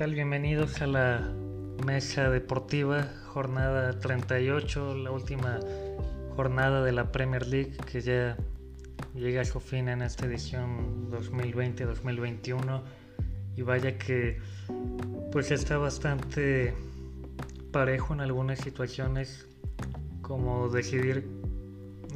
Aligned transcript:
tal? 0.00 0.14
Bienvenidos 0.14 0.80
a 0.80 0.86
la 0.86 1.30
mesa 1.84 2.30
deportiva, 2.30 3.06
jornada 3.26 4.00
38, 4.00 4.96
la 4.96 5.10
última 5.10 5.60
jornada 6.34 6.82
de 6.82 6.92
la 6.92 7.12
Premier 7.12 7.46
League 7.46 7.76
que 7.92 8.00
ya 8.00 8.34
llega 9.14 9.42
a 9.42 9.44
su 9.44 9.60
fin 9.60 9.90
en 9.90 10.00
esta 10.00 10.24
edición 10.24 11.10
2020-2021 11.10 12.80
y 13.58 13.60
vaya 13.60 13.98
que 13.98 14.38
pues 15.32 15.50
está 15.50 15.76
bastante 15.76 16.72
parejo 17.70 18.14
en 18.14 18.22
algunas 18.22 18.58
situaciones 18.58 19.48
como 20.22 20.70
decidir 20.70 21.28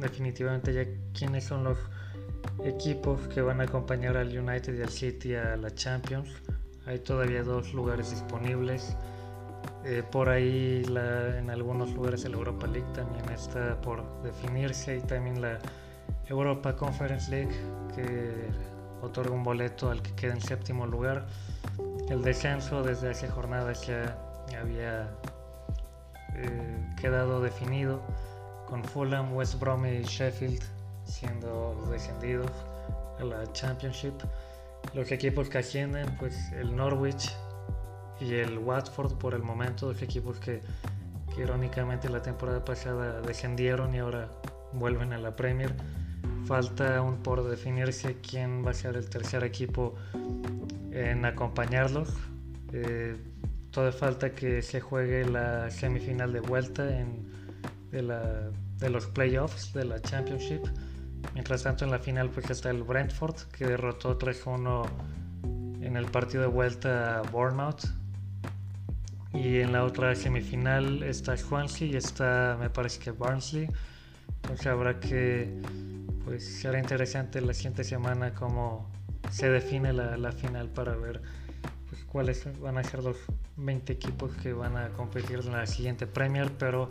definitivamente 0.01 0.73
ya 0.73 0.85
quiénes 1.13 1.43
son 1.43 1.65
los 1.65 1.77
equipos 2.63 3.27
que 3.27 3.41
van 3.41 3.61
a 3.61 3.65
acompañar 3.65 4.17
al 4.17 4.35
United 4.35 4.75
y 4.75 4.81
al 4.81 4.89
City 4.89 5.35
a 5.35 5.55
la 5.55 5.69
Champions 5.69 6.29
hay 6.85 6.99
todavía 6.99 7.43
dos 7.43 7.73
lugares 7.73 8.11
disponibles. 8.11 8.95
Eh, 9.83 10.03
por 10.11 10.29
ahí 10.29 10.83
en 10.85 11.49
algunos 11.49 11.93
lugares 11.93 12.25
el 12.25 12.33
Europa 12.33 12.67
League 12.67 12.87
también 12.93 13.27
está 13.29 13.79
por 13.81 14.03
definirse 14.23 14.97
y 14.97 15.01
también 15.01 15.41
la 15.41 15.59
Europa 16.27 16.75
Conference 16.75 17.29
League 17.29 17.55
que 17.93 18.49
otorga 19.01 19.31
un 19.31 19.43
boleto 19.43 19.89
al 19.89 20.01
que 20.01 20.13
queda 20.15 20.33
en 20.33 20.41
séptimo 20.41 20.87
lugar. 20.87 21.27
El 22.09 22.21
descenso 22.21 22.83
desde 22.83 23.11
hace 23.11 23.27
jornadas 23.27 23.85
ya 23.85 24.17
había 24.59 25.09
eh, 26.35 26.93
quedado 26.99 27.41
definido 27.41 28.01
con 28.67 28.83
Fulham, 28.83 29.33
West 29.33 29.59
Brom 29.59 29.85
y 29.85 30.03
Sheffield 30.03 30.63
siendo 31.05 31.75
descendidos 31.89 32.51
a 33.19 33.23
la 33.23 33.51
Championship. 33.53 34.13
Los 34.93 35.11
equipos 35.11 35.49
que 35.49 35.57
ascienden, 35.57 36.15
pues 36.17 36.51
el 36.53 36.75
Norwich 36.75 37.31
y 38.19 38.33
el 38.35 38.57
Watford 38.59 39.17
por 39.17 39.33
el 39.33 39.43
momento, 39.43 39.87
dos 39.87 40.01
equipos 40.01 40.39
que, 40.39 40.61
irónicamente 41.37 42.07
la 42.07 42.21
temporada 42.21 42.63
pasada 42.63 43.21
descendieron 43.21 43.93
y 43.93 43.99
ahora 43.99 44.31
vuelven 44.71 45.11
a 45.11 45.17
la 45.17 45.35
Premier. 45.35 45.73
Falta 46.45 46.97
aún 46.97 47.17
por 47.17 47.43
definirse 47.43 48.17
quién 48.21 48.65
va 48.65 48.71
a 48.71 48.73
ser 48.73 48.95
el 48.95 49.09
tercer 49.09 49.43
equipo 49.43 49.95
en 50.91 51.25
acompañarlos. 51.25 52.13
Eh, 52.71 53.17
todavía 53.71 53.97
falta 53.97 54.33
que 54.33 54.61
se 54.61 54.79
juegue 54.79 55.25
la 55.25 55.69
semifinal 55.71 56.31
de 56.31 56.39
vuelta 56.39 56.85
de, 56.85 57.05
de 57.91 58.89
los 58.89 59.07
playoffs 59.07 59.73
de 59.73 59.85
la 59.85 60.01
Championship. 60.01 60.65
Mientras 61.33 61.63
tanto 61.63 61.85
en 61.85 61.91
la 61.91 61.99
final 61.99 62.29
pues 62.29 62.49
está 62.49 62.69
el 62.69 62.83
Brentford 62.83 63.35
que 63.57 63.65
derrotó 63.65 64.17
3-1 64.17 64.87
en 65.81 65.95
el 65.95 66.05
partido 66.05 66.41
de 66.41 66.49
vuelta 66.49 67.19
a 67.19 67.21
Bournemouth. 67.23 67.85
Y 69.33 69.59
en 69.59 69.73
la 69.73 69.83
otra 69.83 70.15
semifinal 70.15 71.03
está 71.03 71.35
Swansea 71.35 71.87
y 71.87 71.95
está 71.95 72.57
me 72.59 72.69
parece 72.69 72.99
que 72.99 73.11
Barnsley. 73.11 73.67
Entonces 74.43 74.67
habrá 74.67 74.99
que 74.99 75.61
pues 76.23 76.43
será 76.61 76.79
interesante 76.79 77.41
la 77.41 77.53
siguiente 77.53 77.83
semana 77.83 78.33
cómo 78.33 78.89
se 79.29 79.49
define 79.49 79.93
la, 79.93 80.31
final 80.31 80.69
para 80.69 80.95
ver 80.95 81.21
pues, 81.89 82.03
cuáles 82.05 82.47
van 82.59 82.77
a 82.77 82.83
ser 82.83 83.03
los 83.03 83.17
20 83.57 83.93
equipos 83.93 84.31
que 84.41 84.53
van 84.53 84.77
a 84.77 84.89
competir 84.89 85.39
en 85.39 85.51
la 85.51 85.65
siguiente 85.67 86.07
Premier. 86.07 86.51
Pero 86.57 86.89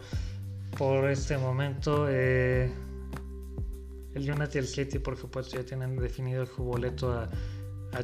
por 0.76 1.08
este 1.08 1.38
momento 1.38 2.06
eh, 2.08 2.72
el 4.14 4.30
United 4.30 4.54
y 4.54 4.58
el 4.58 4.66
City, 4.66 4.98
por 4.98 5.16
supuesto, 5.16 5.56
ya 5.56 5.64
tienen 5.64 5.96
definido 5.96 6.46
su 6.46 6.62
boleto 6.62 7.12
a, 7.12 7.28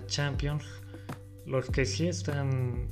Champions. 0.07 0.63
Los 1.47 1.69
que 1.69 1.85
sí 1.85 2.07
están 2.07 2.89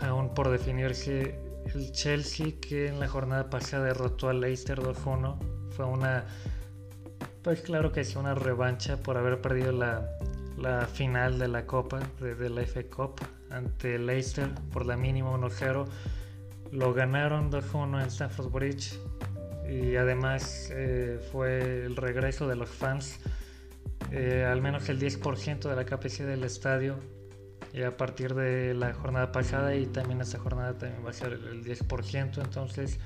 aún 0.00 0.34
por 0.34 0.50
definirse, 0.50 1.38
el 1.72 1.92
Chelsea, 1.92 2.54
que 2.60 2.88
en 2.88 2.98
la 2.98 3.06
jornada 3.06 3.48
pasada 3.48 3.84
derrotó 3.84 4.28
al 4.28 4.40
Leicester 4.40 4.80
2-1, 4.80 5.36
fue 5.70 5.84
una. 5.84 6.24
Pues 7.42 7.60
claro 7.60 7.92
que 7.92 8.00
es 8.00 8.16
una 8.16 8.34
revancha 8.34 8.96
por 8.96 9.16
haber 9.16 9.40
perdido 9.40 9.70
la, 9.70 10.86
final 10.92 11.38
de 11.38 11.46
la 11.46 11.64
Copa, 11.64 12.00
de, 12.20 12.50
la 12.50 12.62
FA 12.62 12.82
Cup, 12.84 13.20
ante 13.50 13.98
Leicester 14.00 14.50
por 14.72 14.84
la 14.84 14.96
mínima 14.96 15.30
1-0. 15.30 15.86
Lo 16.72 16.92
ganaron 16.92 17.52
2-1 17.52 18.02
en 18.02 18.06
Stamford 18.08 18.50
Bridge 18.50 18.98
y 19.68 19.96
además 19.96 20.70
eh, 20.72 21.20
fue 21.30 21.84
el 21.84 21.96
regreso 21.96 22.48
de 22.48 22.56
los 22.56 22.68
fans, 22.68 23.18
eh, 24.10 24.46
al 24.48 24.60
menos 24.60 24.88
el 24.88 24.98
10% 25.00 25.68
de 25.68 25.76
la 25.76 25.84
capacidad 25.84 26.28
del 26.28 26.44
estadio 26.44 26.96
y 27.72 27.82
a 27.82 27.96
partir 27.96 28.34
de 28.34 28.74
la 28.74 28.92
jornada 28.92 29.32
pasada 29.32 29.74
y 29.74 29.86
también 29.86 30.20
esta 30.20 30.38
jornada 30.38 30.76
también 30.76 31.04
va 31.04 31.10
a 31.10 31.14
ser 31.14 31.32
el 31.32 31.64
10%, 31.64 32.42
entonces 32.42 32.98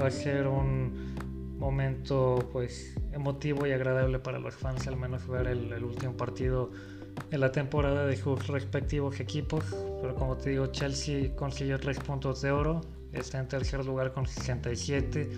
va 0.00 0.06
a 0.06 0.10
ser 0.10 0.46
un 0.46 1.14
momento 1.58 2.48
pues 2.52 2.96
emotivo 3.12 3.66
y 3.66 3.72
agradable 3.72 4.18
para 4.18 4.38
los 4.38 4.54
fans 4.54 4.86
al 4.86 4.96
menos 4.96 5.26
ver 5.26 5.48
el, 5.48 5.72
el 5.72 5.84
último 5.84 6.16
partido 6.16 6.70
de 7.30 7.36
la 7.36 7.52
temporada 7.52 8.06
de 8.06 8.16
sus 8.16 8.46
respectivos 8.46 9.20
equipos, 9.20 9.64
pero 10.00 10.14
como 10.14 10.36
te 10.36 10.50
digo 10.50 10.68
Chelsea 10.68 11.34
consiguió 11.34 11.78
3 11.78 11.98
puntos 12.00 12.40
de 12.40 12.52
oro, 12.52 12.80
está 13.12 13.40
en 13.40 13.48
tercer 13.48 13.84
lugar 13.84 14.12
con 14.12 14.26
67 14.26 15.28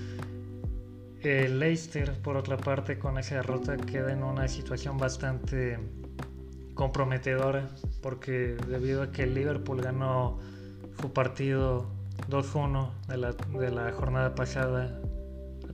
Leicester, 1.22 2.12
por 2.22 2.36
otra 2.36 2.56
parte, 2.56 2.98
con 2.98 3.18
esa 3.18 3.36
derrota 3.36 3.76
queda 3.76 4.12
en 4.12 4.22
una 4.22 4.48
situación 4.48 4.96
bastante 4.96 5.78
comprometedora 6.74 7.68
porque 8.00 8.56
debido 8.66 9.02
a 9.02 9.12
que 9.12 9.24
el 9.24 9.34
Liverpool 9.34 9.82
ganó 9.82 10.38
su 10.98 11.12
partido 11.12 11.90
2-1 12.30 12.90
de 13.06 13.16
la, 13.18 13.32
de 13.32 13.70
la, 13.70 13.92
jornada 13.92 14.34
pasada 14.34 14.98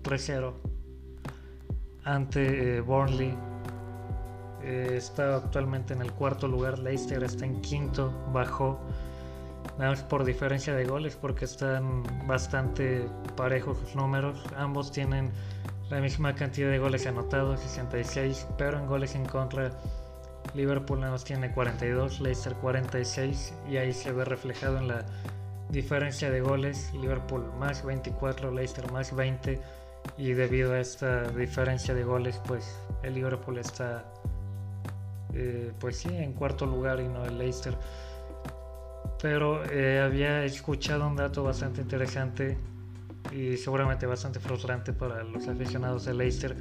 3-0 0.03 0.53
ante 2.03 2.79
eh, 2.79 2.81
Burnley 2.81 3.35
eh, 4.65 4.95
está 4.97 5.37
actualmente 5.37 5.95
en 5.95 6.03
el 6.03 6.11
cuarto 6.13 6.49
lugar 6.49 6.79
Leicester 6.81 7.23
está 7.23 7.45
en 7.45 7.61
quinto 7.61 8.13
bajó 8.33 8.81
nada 9.79 9.91
más 9.91 10.03
por 10.03 10.25
diferencia 10.25 10.75
de 10.75 10.85
goles 10.85 11.17
porque 11.17 11.45
están 11.45 12.03
bastante 12.27 13.09
parejos 13.37 13.79
sus 13.79 13.97
números. 13.97 14.43
Ambos 14.57 14.93
tienen 14.93 15.31
la 15.91 16.01
misma 16.01 16.35
cantidad 16.35 16.71
de 16.71 16.79
goles 16.79 17.07
anotados, 17.07 17.61
66, 17.61 18.47
pero 18.59 18.79
en 18.79 18.87
goles 18.87 19.15
en 19.15 19.25
contra 19.25 19.71
Liverpool 20.55 21.01
nada 21.01 21.13
más 21.13 21.25
tiene 21.25 21.53
42, 21.53 22.21
Leicester 22.21 22.55
46 22.55 23.55
y 23.69 23.77
ahí 23.77 23.93
se 23.93 24.13
ve 24.13 24.25
reflejado 24.25 24.79
en 24.79 24.89
la 24.89 25.05
diferencia 25.71 26.31
de 26.31 26.41
goles, 26.41 26.93
Liverpool 26.95 27.45
más 27.59 27.85
24, 27.85 28.51
Leicester 28.53 28.91
más 28.93 29.15
20 29.15 29.61
y 30.17 30.33
debido 30.33 30.73
a 30.73 30.81
esta 30.81 31.29
diferencia 31.31 31.93
de 31.95 32.05
goles 32.05 32.41
pues 32.47 32.79
el 33.03 33.15
Liverpool 33.15 33.59
está 33.59 34.05
eh, 35.35 35.73
pues 35.81 35.99
sí 35.99 36.09
en 36.09 36.33
cuarto 36.33 36.65
lugar 36.65 37.01
y 37.01 37.09
no 37.09 37.25
el 37.25 37.39
Leicester 37.39 37.77
pero 39.21 39.65
eh, 39.71 40.01
había 40.01 40.45
escuchado 40.45 41.07
un 41.07 41.17
dato 41.17 41.43
bastante 41.43 41.81
interesante 41.81 42.57
y 43.33 43.57
seguramente 43.57 44.07
bastante 44.07 44.39
frustrante 44.41 44.93
para 44.93 45.25
los 45.25 45.49
aficionados 45.49 46.05
de 46.05 46.15
Leicester, 46.15 46.57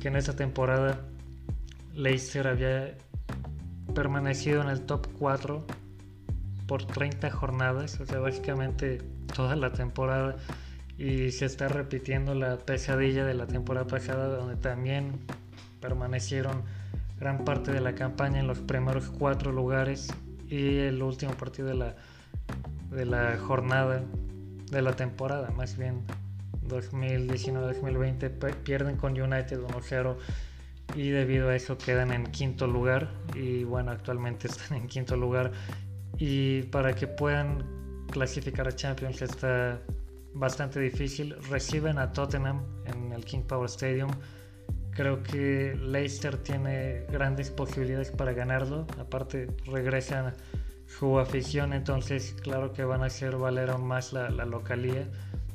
que 0.00 0.08
en 0.08 0.16
esta 0.16 0.34
temporada 0.34 1.00
Leicester 1.94 2.48
había 2.48 2.94
permanecido 3.94 4.62
en 4.62 4.68
el 4.68 4.82
top 4.82 5.06
4 5.18 5.64
por 6.66 6.84
30 6.84 7.30
jornadas, 7.30 8.00
o 8.00 8.06
sea, 8.06 8.20
básicamente 8.20 8.98
toda 9.34 9.56
la 9.56 9.72
temporada, 9.72 10.36
y 10.98 11.30
se 11.30 11.46
está 11.46 11.68
repitiendo 11.68 12.34
la 12.34 12.58
pesadilla 12.58 13.24
de 13.24 13.34
la 13.34 13.46
temporada 13.46 13.86
pasada, 13.86 14.28
donde 14.28 14.56
también 14.56 15.12
permanecieron 15.80 16.62
gran 17.18 17.44
parte 17.44 17.72
de 17.72 17.80
la 17.80 17.94
campaña 17.94 18.40
en 18.40 18.46
los 18.46 18.58
primeros 18.58 19.10
cuatro 19.10 19.52
lugares 19.52 20.08
y 20.50 20.78
el 20.78 21.02
último 21.02 21.32
partido 21.32 21.68
de 21.68 21.74
la, 21.74 21.96
de 22.90 23.06
la 23.06 23.38
jornada, 23.38 24.02
de 24.70 24.82
la 24.82 24.94
temporada, 24.96 25.50
más 25.52 25.78
bien 25.78 26.02
2019-2020, 26.68 28.54
pierden 28.56 28.96
con 28.96 29.12
United 29.12 29.60
1-0 29.60 30.16
y 30.96 31.10
debido 31.10 31.48
a 31.50 31.56
eso 31.56 31.78
quedan 31.78 32.12
en 32.12 32.26
quinto 32.26 32.66
lugar 32.66 33.08
y 33.34 33.64
bueno, 33.64 33.92
actualmente 33.92 34.48
están 34.48 34.76
en 34.76 34.88
quinto 34.88 35.16
lugar 35.16 35.52
y 36.18 36.62
para 36.64 36.94
que 36.94 37.06
puedan 37.06 37.64
clasificar 38.10 38.66
a 38.66 38.74
Champions 38.74 39.22
está 39.22 39.80
bastante 40.34 40.80
difícil. 40.80 41.36
Reciben 41.48 41.98
a 41.98 42.12
Tottenham 42.12 42.62
en 42.86 43.12
el 43.12 43.24
King 43.24 43.42
Power 43.42 43.68
Stadium 43.68 44.10
Creo 44.92 45.22
que 45.22 45.76
Leicester 45.80 46.36
tiene 46.36 47.04
grandes 47.10 47.50
posibilidades 47.50 48.10
para 48.10 48.32
ganarlo. 48.32 48.86
Aparte, 48.98 49.48
regresan 49.66 50.34
su 50.86 51.18
afición, 51.18 51.72
entonces 51.72 52.34
claro 52.42 52.72
que 52.72 52.82
van 52.84 53.02
a 53.02 53.06
hacer 53.06 53.36
valer 53.36 53.70
aún 53.70 53.86
más 53.86 54.12
la, 54.12 54.28
localía. 54.30 55.08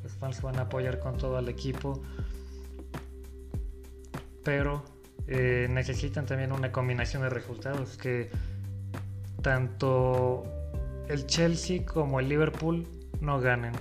Los 0.03 0.13
fans 0.13 0.41
van 0.41 0.57
a 0.57 0.63
apoyar 0.63 0.99
con 0.99 1.17
todo 1.17 1.37
al 1.37 1.49
equipo. 1.49 2.01
Pero 4.43 4.83
eh, 5.27 5.67
necesitan 5.69 6.25
también 6.25 6.51
una 6.51 6.71
combinación 6.71 7.23
de 7.23 7.29
resultados 7.29 7.97
que 7.97 8.29
tanto 9.41 10.43
el 11.09 11.25
Chelsea 11.27 11.85
como 11.85 12.19
el 12.19 12.29
Liverpool 12.29 12.87
no 13.19 13.39
ganen. 13.39 13.73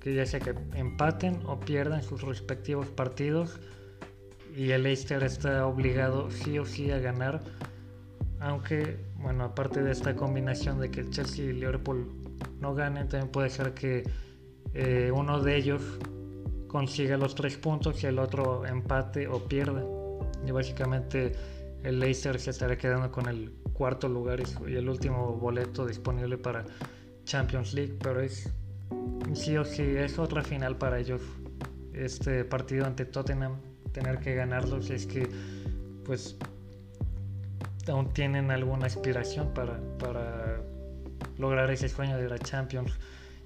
Que 0.00 0.14
ya 0.14 0.26
sea 0.26 0.40
que 0.40 0.54
empaten 0.74 1.40
o 1.46 1.60
pierdan 1.60 2.02
sus 2.02 2.22
respectivos 2.22 2.88
partidos. 2.88 3.60
Y 4.54 4.70
el 4.70 4.82
Leicester 4.82 5.22
está 5.22 5.66
obligado 5.66 6.30
sí 6.30 6.58
o 6.58 6.64
sí 6.64 6.90
a 6.90 6.98
ganar. 6.98 7.40
Aunque, 8.40 8.98
bueno, 9.16 9.44
aparte 9.44 9.82
de 9.82 9.92
esta 9.92 10.14
combinación 10.14 10.80
de 10.80 10.90
que 10.90 11.00
el 11.00 11.10
Chelsea 11.10 11.46
y 11.46 11.52
Liverpool 11.52 12.10
no 12.60 12.74
ganen, 12.74 13.08
también 13.08 13.30
puede 13.30 13.50
ser 13.50 13.72
que 13.72 14.02
eh, 14.74 15.10
uno 15.14 15.40
de 15.40 15.56
ellos 15.56 15.82
consiga 16.66 17.16
los 17.16 17.34
tres 17.34 17.56
puntos 17.56 18.02
y 18.02 18.06
el 18.06 18.18
otro 18.18 18.66
empate 18.66 19.28
o 19.28 19.46
pierda. 19.46 19.84
Y 20.46 20.50
básicamente 20.50 21.32
el 21.82 22.00
Leicester 22.00 22.38
se 22.38 22.50
estará 22.50 22.76
quedando 22.76 23.10
con 23.10 23.28
el 23.28 23.52
cuarto 23.72 24.08
lugar 24.08 24.40
y 24.40 24.74
el 24.74 24.88
último 24.88 25.32
boleto 25.34 25.86
disponible 25.86 26.36
para 26.36 26.64
Champions 27.24 27.74
League, 27.74 27.96
pero 28.02 28.20
es 28.20 28.50
sí 29.34 29.56
o 29.56 29.64
sí 29.64 29.82
es 29.82 30.18
otra 30.18 30.42
final 30.42 30.76
para 30.76 30.98
ellos 30.98 31.22
este 31.92 32.44
partido 32.44 32.86
ante 32.86 33.04
Tottenham 33.04 33.56
tener 33.92 34.18
que 34.18 34.34
ganarlo 34.34 34.82
si 34.82 34.94
es 34.94 35.06
que 35.06 35.28
pues 36.04 36.36
aún 37.88 38.12
tienen 38.12 38.50
alguna 38.50 38.86
aspiración 38.86 39.52
para, 39.54 39.78
para 39.98 40.60
lograr 41.38 41.70
ese 41.70 41.88
sueño 41.88 42.16
de 42.16 42.28
la 42.28 42.38
Champions 42.38 42.92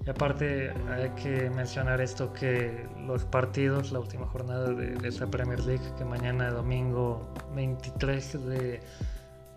y 0.05 0.09
aparte 0.09 0.71
hay 0.89 1.09
que 1.21 1.49
mencionar 1.49 1.99
esto 2.01 2.31
que 2.31 2.87
los 3.05 3.25
partidos, 3.25 3.91
la 3.91 3.99
última 3.99 4.25
jornada 4.27 4.69
de, 4.69 4.95
de 4.95 5.07
esta 5.07 5.27
Premier 5.27 5.59
League, 5.61 5.83
que 5.97 6.05
mañana 6.05 6.49
domingo 6.51 7.33
23 7.55 8.47
de, 8.47 8.79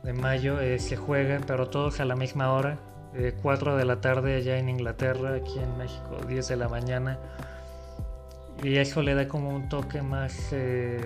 de 0.02 0.12
mayo 0.12 0.60
eh, 0.60 0.78
se 0.78 0.96
juega, 0.96 1.40
pero 1.46 1.68
todos 1.68 2.00
a 2.00 2.04
la 2.04 2.16
misma 2.16 2.52
hora, 2.52 2.78
4 3.42 3.74
eh, 3.74 3.78
de 3.78 3.84
la 3.84 4.00
tarde 4.00 4.36
allá 4.36 4.58
en 4.58 4.68
Inglaterra, 4.68 5.34
aquí 5.34 5.58
en 5.58 5.76
México 5.78 6.18
10 6.26 6.48
de 6.48 6.56
la 6.56 6.68
mañana. 6.68 7.18
Y 8.62 8.76
eso 8.76 9.02
le 9.02 9.14
da 9.14 9.26
como 9.26 9.50
un 9.50 9.68
toque 9.68 10.02
más 10.02 10.52
eh, 10.52 11.00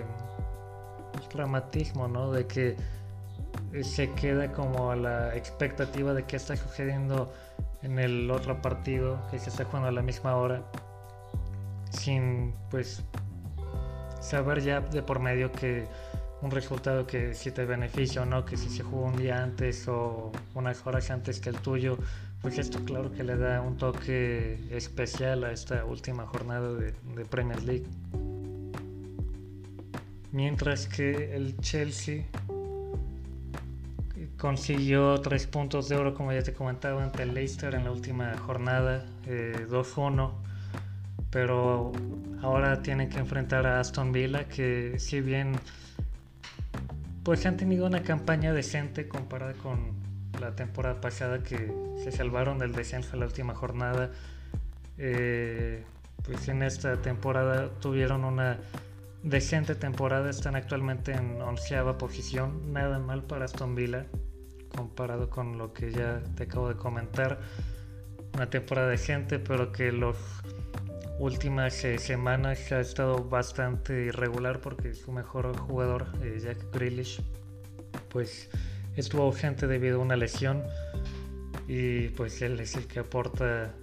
dramatismo, 1.33 2.07
¿no? 2.07 2.31
De 2.31 2.47
que 2.47 2.75
se 3.81 4.11
queda 4.11 4.51
como 4.51 4.91
a 4.91 4.95
la 4.95 5.35
expectativa 5.35 6.13
de 6.13 6.23
qué 6.23 6.37
está 6.37 6.55
sucediendo 6.55 7.33
en 7.81 7.99
el 7.99 8.31
otro 8.31 8.61
partido 8.61 9.19
que 9.29 9.39
se 9.39 9.49
está 9.49 9.65
jugando 9.65 9.89
a 9.89 9.91
la 9.91 10.01
misma 10.01 10.35
hora 10.35 10.63
sin 11.91 12.53
pues 12.69 13.03
saber 14.21 14.61
ya 14.61 14.81
de 14.81 15.03
por 15.03 15.19
medio 15.19 15.51
que 15.51 15.87
un 16.41 16.51
resultado 16.51 17.07
que 17.07 17.33
si 17.33 17.51
te 17.51 17.65
beneficia 17.65 18.21
o 18.21 18.25
no, 18.25 18.45
que 18.45 18.57
si 18.57 18.69
se 18.69 18.83
jugó 18.83 19.05
un 19.05 19.17
día 19.17 19.41
antes 19.41 19.87
o 19.87 20.31
unas 20.53 20.85
horas 20.85 21.09
antes 21.09 21.39
que 21.39 21.49
el 21.49 21.57
tuyo, 21.57 21.97
pues 22.45 22.59
esto 22.59 22.77
claro 22.85 23.11
que 23.11 23.23
le 23.23 23.37
da 23.37 23.59
un 23.59 23.75
toque 23.75 24.59
especial 24.69 25.45
a 25.45 25.51
esta 25.51 25.83
última 25.83 26.27
jornada 26.27 26.73
de, 26.75 26.93
Premier 27.25 27.63
League. 27.63 27.87
Mientras 30.31 30.87
que 30.87 31.35
el 31.35 31.57
Chelsea 31.57 32.25
consiguió 34.37 35.19
tres 35.21 35.47
puntos 35.47 35.89
de 35.89 35.95
oro, 35.95 36.13
como 36.13 36.33
ya 36.33 36.43
te 36.43 36.53
comentaba, 36.53 37.03
ante 37.03 37.23
el 37.23 37.33
Leicester 37.33 37.73
en 37.73 37.85
la 37.85 37.91
última 37.91 38.37
jornada, 38.37 39.03
2-1. 39.25 40.29
Eh, 40.29 40.33
pero 41.31 41.93
ahora 42.43 42.83
tienen 42.83 43.09
que 43.09 43.17
enfrentar 43.17 43.65
a 43.65 43.79
Aston 43.79 44.11
Villa, 44.11 44.47
que 44.47 44.99
si 44.99 45.19
bien 45.19 45.53
pues 47.23 47.43
han 47.47 47.57
tenido 47.57 47.87
una 47.87 48.03
campaña 48.03 48.53
decente 48.53 49.07
comparada 49.07 49.53
con 49.53 50.04
la 50.39 50.55
temporada 50.55 51.01
pasada 51.01 51.43
que 51.43 51.71
se 52.03 52.11
salvaron 52.11 52.59
del 52.59 52.73
descenso 52.73 53.13
en 53.13 53.19
la 53.19 53.25
última 53.25 53.55
jornada. 53.55 54.11
Eh, 54.97 55.83
pues 56.23 56.47
en 56.47 56.63
esta 56.63 57.01
temporada 57.01 57.69
tuvieron 57.79 58.23
una 58.23 58.57
decente 59.23 59.75
temporada, 59.75 60.29
están 60.29 60.55
actualmente 60.55 61.11
en 61.13 61.41
onceava 61.41 61.97
posición, 61.97 62.73
nada 62.73 62.99
mal 62.99 63.23
para 63.23 63.45
Aston 63.45 63.75
Villa 63.75 64.05
comparado 64.75 65.29
con 65.29 65.57
lo 65.57 65.73
que 65.73 65.91
ya 65.91 66.21
te 66.35 66.43
acabo 66.43 66.69
de 66.69 66.75
comentar. 66.75 67.39
Una 68.33 68.49
temporada 68.49 68.89
decente, 68.89 69.39
pero 69.39 69.71
que 69.71 69.91
los 69.91 70.17
últimas 71.19 71.83
eh, 71.85 71.97
semanas 71.97 72.71
ha 72.71 72.81
estado 72.81 73.23
bastante 73.23 74.05
irregular 74.05 74.59
porque 74.59 74.93
su 74.93 75.11
mejor 75.11 75.57
jugador, 75.57 76.07
eh, 76.21 76.39
Jack 76.43 76.73
Grealish, 76.73 77.21
pues 78.09 78.49
estuvo 78.95 79.23
ausente 79.23 79.67
debido 79.67 79.99
a 79.99 80.03
una 80.03 80.15
lesión 80.15 80.63
y 81.67 82.09
pues 82.09 82.41
él 82.41 82.59
es 82.59 82.75
el 82.75 82.87
que 82.87 82.99
aporta 82.99 83.73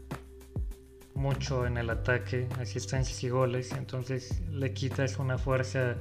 mucho 1.14 1.66
en 1.66 1.76
el 1.76 1.90
ataque, 1.90 2.48
asistencias 2.58 3.22
y 3.22 3.28
goles, 3.28 3.72
entonces 3.72 4.40
le 4.50 4.72
quitas 4.72 5.18
una 5.18 5.38
fuerza 5.38 5.96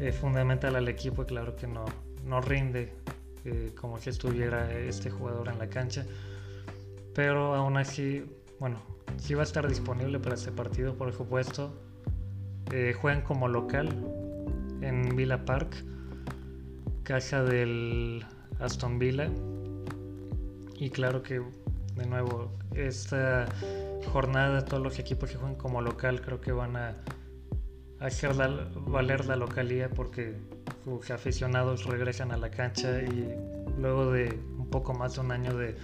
eh, 0.00 0.12
fundamental 0.12 0.76
al 0.76 0.88
equipo 0.88 1.22
y 1.22 1.26
claro 1.26 1.54
que 1.56 1.66
no, 1.66 1.84
no 2.24 2.40
rinde 2.40 2.92
como 3.80 3.98
si 3.98 4.10
estuviera 4.10 4.72
este 4.72 5.10
jugador 5.10 5.48
en 5.48 5.58
la 5.58 5.68
cancha, 5.68 6.04
pero 7.14 7.54
aún 7.54 7.76
así, 7.76 8.24
bueno, 8.58 8.80
si 9.16 9.34
va 9.34 9.42
a 9.42 9.44
estar 9.44 9.66
disponible 9.68 10.18
para 10.18 10.34
este 10.34 10.52
partido, 10.52 10.94
por 10.94 11.12
supuesto. 11.12 11.72
Eh, 12.72 12.92
juegan 12.92 13.22
como 13.22 13.48
local 13.48 13.88
en 14.82 15.16
Villa 15.16 15.44
Park, 15.44 15.84
casa 17.02 17.42
del 17.42 18.24
Aston 18.60 18.98
Villa. 18.98 19.30
Y 20.78 20.90
claro 20.90 21.22
que, 21.22 21.42
de 21.96 22.06
nuevo, 22.06 22.52
esta 22.74 23.46
jornada, 24.12 24.64
todos 24.64 24.82
los 24.82 24.98
equipos 24.98 25.30
que 25.30 25.36
juegan 25.36 25.56
como 25.56 25.82
local 25.82 26.20
creo 26.20 26.40
que 26.40 26.52
van 26.52 26.76
a 26.76 26.94
hacer 28.00 28.32
valer 28.86 29.26
la 29.26 29.36
localía 29.36 29.90
porque 29.90 30.36
sus 30.84 31.10
aficionados 31.10 31.84
regresan 31.84 32.32
a 32.32 32.36
la 32.36 32.50
cancha 32.50 33.02
y 33.02 33.34
luego 33.78 34.12
de 34.12 34.38
un 34.58 34.68
poco 34.70 34.94
más 34.94 35.14
de 35.14 35.20
un 35.20 35.32
año 35.32 35.56
de 35.56 35.76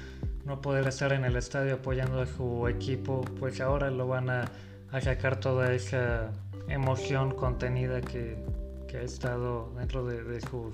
no 0.44 0.60
poder 0.60 0.86
estar 0.86 1.12
en 1.12 1.24
el 1.24 1.36
estadio 1.36 1.74
apoyando 1.74 2.20
a 2.20 2.26
su 2.26 2.68
equipo, 2.68 3.22
pues 3.40 3.60
ahora 3.60 3.90
lo 3.90 4.06
van 4.06 4.30
a, 4.30 4.50
sacar 5.00 5.40
toda 5.40 5.72
esa 5.74 6.30
emoción 6.68 7.34
contenida 7.34 8.00
que, 8.00 8.36
ha 8.94 9.00
estado 9.00 9.72
dentro 9.76 10.06
de, 10.06 10.40
sus 10.42 10.72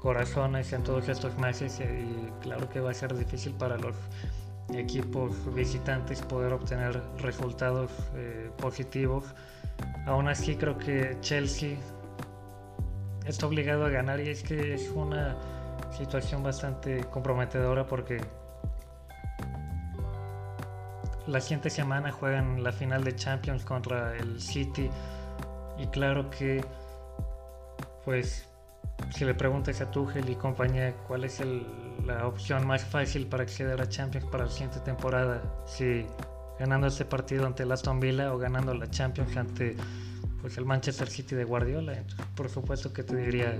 corazones 0.00 0.72
en 0.72 0.82
todos 0.82 1.08
estos 1.08 1.36
meses 1.38 1.80
y 1.80 2.30
claro 2.42 2.68
que 2.68 2.80
va 2.80 2.90
a 2.90 2.94
ser 2.94 3.16
difícil 3.16 3.52
para 3.52 3.76
los 3.76 3.96
equipos 4.74 5.32
visitantes 5.54 6.22
poder 6.22 6.52
obtener 6.52 7.00
resultados 7.18 7.90
eh, 8.14 8.50
positivos. 8.58 9.24
Aún 10.06 10.28
así 10.28 10.56
creo 10.56 10.78
que 10.78 11.16
Chelsea 11.20 11.76
está 13.26 13.46
obligado 13.46 13.84
a 13.84 13.90
ganar 13.90 14.20
y 14.20 14.30
es 14.30 14.42
que 14.42 14.74
es 14.74 14.88
una 14.90 15.36
situación 15.96 16.42
bastante 16.42 17.04
comprometedora 17.04 17.86
porque 17.86 18.20
la 21.26 21.40
siguiente 21.40 21.70
semana 21.70 22.10
juegan 22.10 22.62
la 22.62 22.72
final 22.72 23.04
de 23.04 23.14
Champions 23.14 23.64
contra 23.64 24.16
el 24.16 24.40
City 24.40 24.88
y 25.78 25.86
claro 25.88 26.30
que 26.30 26.64
pues 28.04 28.49
si 29.14 29.24
le 29.24 29.34
preguntas 29.34 29.80
a 29.80 29.90
Tuchel 29.90 30.28
y 30.28 30.34
compañía 30.34 30.94
cuál 31.06 31.24
es 31.24 31.40
la 32.06 32.26
opción 32.26 32.66
más 32.66 32.84
fácil 32.84 33.26
para 33.26 33.42
acceder 33.42 33.80
a 33.80 33.88
Champions 33.88 34.26
para 34.26 34.44
la 34.44 34.50
siguiente 34.50 34.80
temporada, 34.80 35.42
si 35.66 36.06
ganando 36.58 36.86
este 36.86 37.04
partido 37.04 37.46
ante 37.46 37.62
el 37.62 37.72
Aston 37.72 38.00
Villa 38.00 38.34
o 38.34 38.38
ganando 38.38 38.74
la 38.74 38.88
Champions 38.90 39.36
ante 39.36 39.76
pues, 40.40 40.58
el 40.58 40.64
Manchester 40.64 41.08
City 41.08 41.34
de 41.34 41.44
Guardiola, 41.44 42.04
por 42.34 42.48
supuesto 42.48 42.92
que 42.92 43.02
te 43.02 43.16
diría 43.16 43.58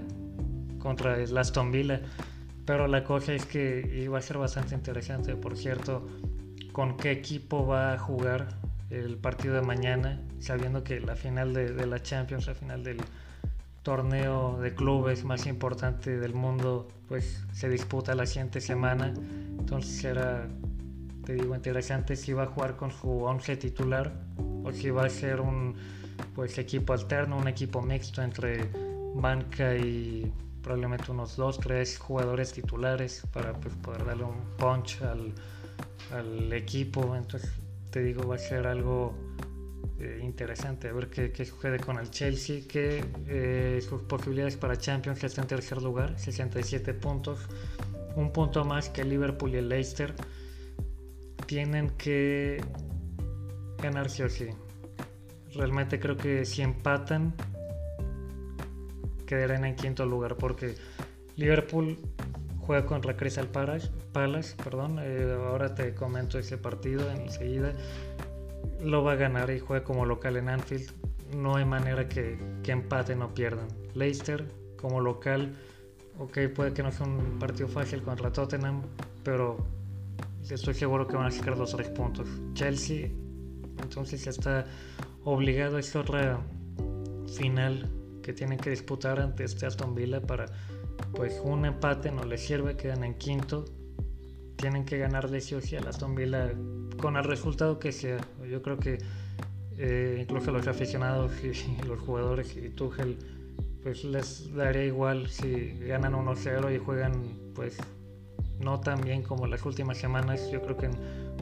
contra 0.78 1.18
el 1.18 1.36
Aston 1.36 1.72
Villa, 1.72 2.00
pero 2.66 2.86
la 2.86 3.02
cosa 3.04 3.32
es 3.32 3.46
que 3.46 4.00
iba 4.02 4.18
a 4.18 4.22
ser 4.22 4.38
bastante 4.38 4.74
interesante, 4.74 5.34
por 5.34 5.56
cierto, 5.56 6.06
con 6.72 6.96
qué 6.96 7.10
equipo 7.10 7.66
va 7.66 7.94
a 7.94 7.98
jugar 7.98 8.48
el 8.90 9.16
partido 9.16 9.54
de 9.54 9.62
mañana, 9.62 10.20
sabiendo 10.40 10.82
que 10.84 11.00
la 11.00 11.16
final 11.16 11.54
de, 11.54 11.86
la 11.86 12.02
Champions, 12.02 12.46
la 12.46 12.54
final 12.54 12.82
del 12.82 12.98
torneo 13.82 14.58
de 14.60 14.74
clubes 14.74 15.24
más 15.24 15.46
importante 15.46 16.18
del 16.18 16.34
mundo, 16.34 16.88
pues 17.08 17.44
se 17.52 17.68
disputa 17.68 18.14
la 18.14 18.26
siguiente 18.26 18.60
semana. 18.60 19.12
Entonces 19.58 20.00
será, 20.00 20.48
te 21.24 21.34
digo, 21.34 21.54
interesante 21.54 22.16
si 22.16 22.32
va 22.32 22.44
a 22.44 22.46
jugar 22.46 22.76
con 22.76 22.90
su 22.90 23.08
11 23.08 23.56
titular 23.56 24.12
o 24.64 24.72
si 24.72 24.90
va 24.90 25.06
a 25.06 25.10
ser 25.10 25.40
un 25.40 25.74
pues 26.34 26.58
equipo 26.58 26.92
alterno, 26.92 27.36
un 27.36 27.48
equipo 27.48 27.80
mixto 27.80 28.22
entre 28.22 28.70
banca 29.14 29.74
y 29.76 30.30
probablemente 30.62 31.10
unos 31.10 31.36
dos, 31.36 31.58
tres 31.58 31.98
jugadores 31.98 32.52
titulares 32.52 33.22
para 33.32 33.54
pues, 33.54 33.74
poder 33.76 34.04
darle 34.04 34.24
un 34.24 34.40
punch 34.58 35.02
al 35.02 35.32
al 36.12 36.52
equipo. 36.52 37.14
Entonces, 37.16 37.50
te 37.90 38.02
digo, 38.02 38.26
va 38.26 38.36
a 38.36 38.38
ser 38.38 38.66
algo 38.66 39.14
eh, 40.00 40.20
interesante 40.22 40.88
a 40.88 40.92
ver 40.92 41.08
qué, 41.08 41.44
sucede 41.44 41.78
con 41.78 41.98
el 41.98 42.10
Chelsea, 42.10 42.62
que 42.66 43.04
eh, 43.28 43.80
sus 43.86 44.02
posibilidades 44.02 44.56
para 44.56 44.76
Champions 44.76 45.22
está 45.22 45.42
en 45.42 45.48
tercer 45.48 45.82
lugar, 45.82 46.18
67 46.18 46.94
puntos, 46.94 47.40
un 48.16 48.32
punto 48.32 48.64
más 48.64 48.88
que 48.88 49.04
Liverpool 49.04 49.50
y 49.54 49.56
el 49.56 49.68
Leicester. 49.68 50.14
tienen 51.46 51.90
que 51.90 52.62
ganar 53.82 54.08
sí 54.08 54.22
o 54.22 54.28
sí. 54.28 54.48
Realmente 55.54 56.00
creo 56.00 56.16
que 56.16 56.44
si 56.44 56.62
empatan, 56.62 57.34
quedarán 59.26 59.64
en 59.64 59.76
quinto 59.76 60.06
lugar 60.06 60.36
porque 60.36 60.76
Liverpool 61.36 61.98
juega 62.58 62.86
contra 62.86 63.16
Crystal 63.16 63.48
Palace, 63.48 63.90
Palace 64.12 64.54
perdón, 64.62 64.98
eh, 65.00 65.36
ahora 65.46 65.74
te 65.74 65.94
comento 65.94 66.38
ese 66.38 66.56
partido 66.56 67.10
enseguida. 67.10 67.72
Lo 68.82 69.04
va 69.04 69.12
a 69.12 69.16
ganar 69.16 69.50
y 69.50 69.58
juega 69.58 69.84
como 69.84 70.06
local 70.06 70.36
en 70.36 70.48
Anfield. 70.48 70.90
No 71.36 71.56
hay 71.56 71.64
manera 71.64 72.08
que, 72.08 72.38
que 72.62 72.72
empaten 72.72 73.22
o 73.22 73.32
pierdan. 73.34 73.68
Leicester 73.94 74.44
como 74.76 75.00
local, 75.00 75.54
ok, 76.18 76.38
puede 76.54 76.72
que 76.72 76.82
no 76.82 76.90
sea 76.90 77.06
un 77.06 77.38
partido 77.38 77.68
fácil 77.68 78.02
contra 78.02 78.32
Tottenham, 78.32 78.82
pero 79.22 79.58
estoy 80.48 80.74
seguro 80.74 81.06
que 81.06 81.16
van 81.16 81.26
a 81.26 81.30
sacar 81.30 81.56
los 81.56 81.74
tres 81.76 81.88
puntos. 81.88 82.28
Chelsea, 82.54 83.08
entonces 83.82 84.26
está 84.26 84.66
obligado 85.24 85.76
a 85.76 85.80
esta 85.80 86.00
otra 86.00 86.40
final 87.36 87.88
que 88.22 88.32
tienen 88.32 88.58
que 88.58 88.70
disputar 88.70 89.20
ante 89.20 89.44
este 89.44 89.66
Aston 89.66 89.94
Villa 89.94 90.20
para 90.20 90.46
pues 91.12 91.40
un 91.42 91.64
empate 91.64 92.10
no 92.10 92.24
les 92.24 92.40
sirve, 92.40 92.76
quedan 92.76 93.04
en 93.04 93.14
quinto. 93.14 93.64
Tienen 94.56 94.84
que 94.84 94.98
ganarle 94.98 95.40
sí 95.40 95.54
o 95.54 95.60
sí 95.60 95.76
a 95.76 95.80
Aston 95.80 96.14
Villa 96.14 96.52
con 97.00 97.16
el 97.16 97.24
resultado 97.24 97.78
que 97.78 97.92
sea. 97.92 98.18
Yo 98.50 98.62
creo 98.62 98.78
que 98.78 98.98
eh, 99.78 100.18
incluso 100.20 100.50
los 100.50 100.66
aficionados 100.66 101.32
y, 101.44 101.86
los 101.86 102.00
jugadores 102.00 102.56
y 102.56 102.68
Tuchel 102.70 103.16
pues 103.82 104.04
les 104.04 104.52
daría 104.54 104.84
igual 104.84 105.28
si 105.28 105.78
ganan 105.78 106.12
1-0 106.12 106.74
y 106.74 106.78
juegan 106.78 107.12
pues 107.54 107.78
no 108.58 108.80
tan 108.80 109.00
bien 109.00 109.22
como 109.22 109.46
las 109.46 109.64
últimas 109.64 109.98
semanas. 109.98 110.50
Yo 110.50 110.60
creo 110.62 110.76
que 110.76 110.86
en 110.86 110.92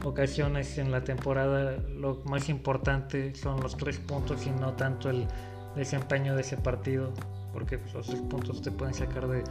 ocasiones 0.05 0.77
en 0.77 0.91
la 0.91 1.03
temporada 1.03 1.77
lo 1.89 2.21
más 2.25 2.47
importante 2.47 3.35
son 3.35 3.59
los 3.59 3.75
tres 3.75 3.97
puntos 3.97 4.45
y 4.45 4.51
no 4.51 4.73
tanto 4.73 5.09
el 5.09 5.27
desempeño 5.75 6.35
de 6.35 6.41
ese 6.41 6.57
partido, 6.57 7.11
porque 7.51 7.77
pues, 7.77 7.93
los 7.93 8.07
tres 8.07 8.21
puntos 8.21 8.61
te 8.61 8.71
pueden 8.71 8.93
sacar 8.93 9.27
de, 9.27 9.43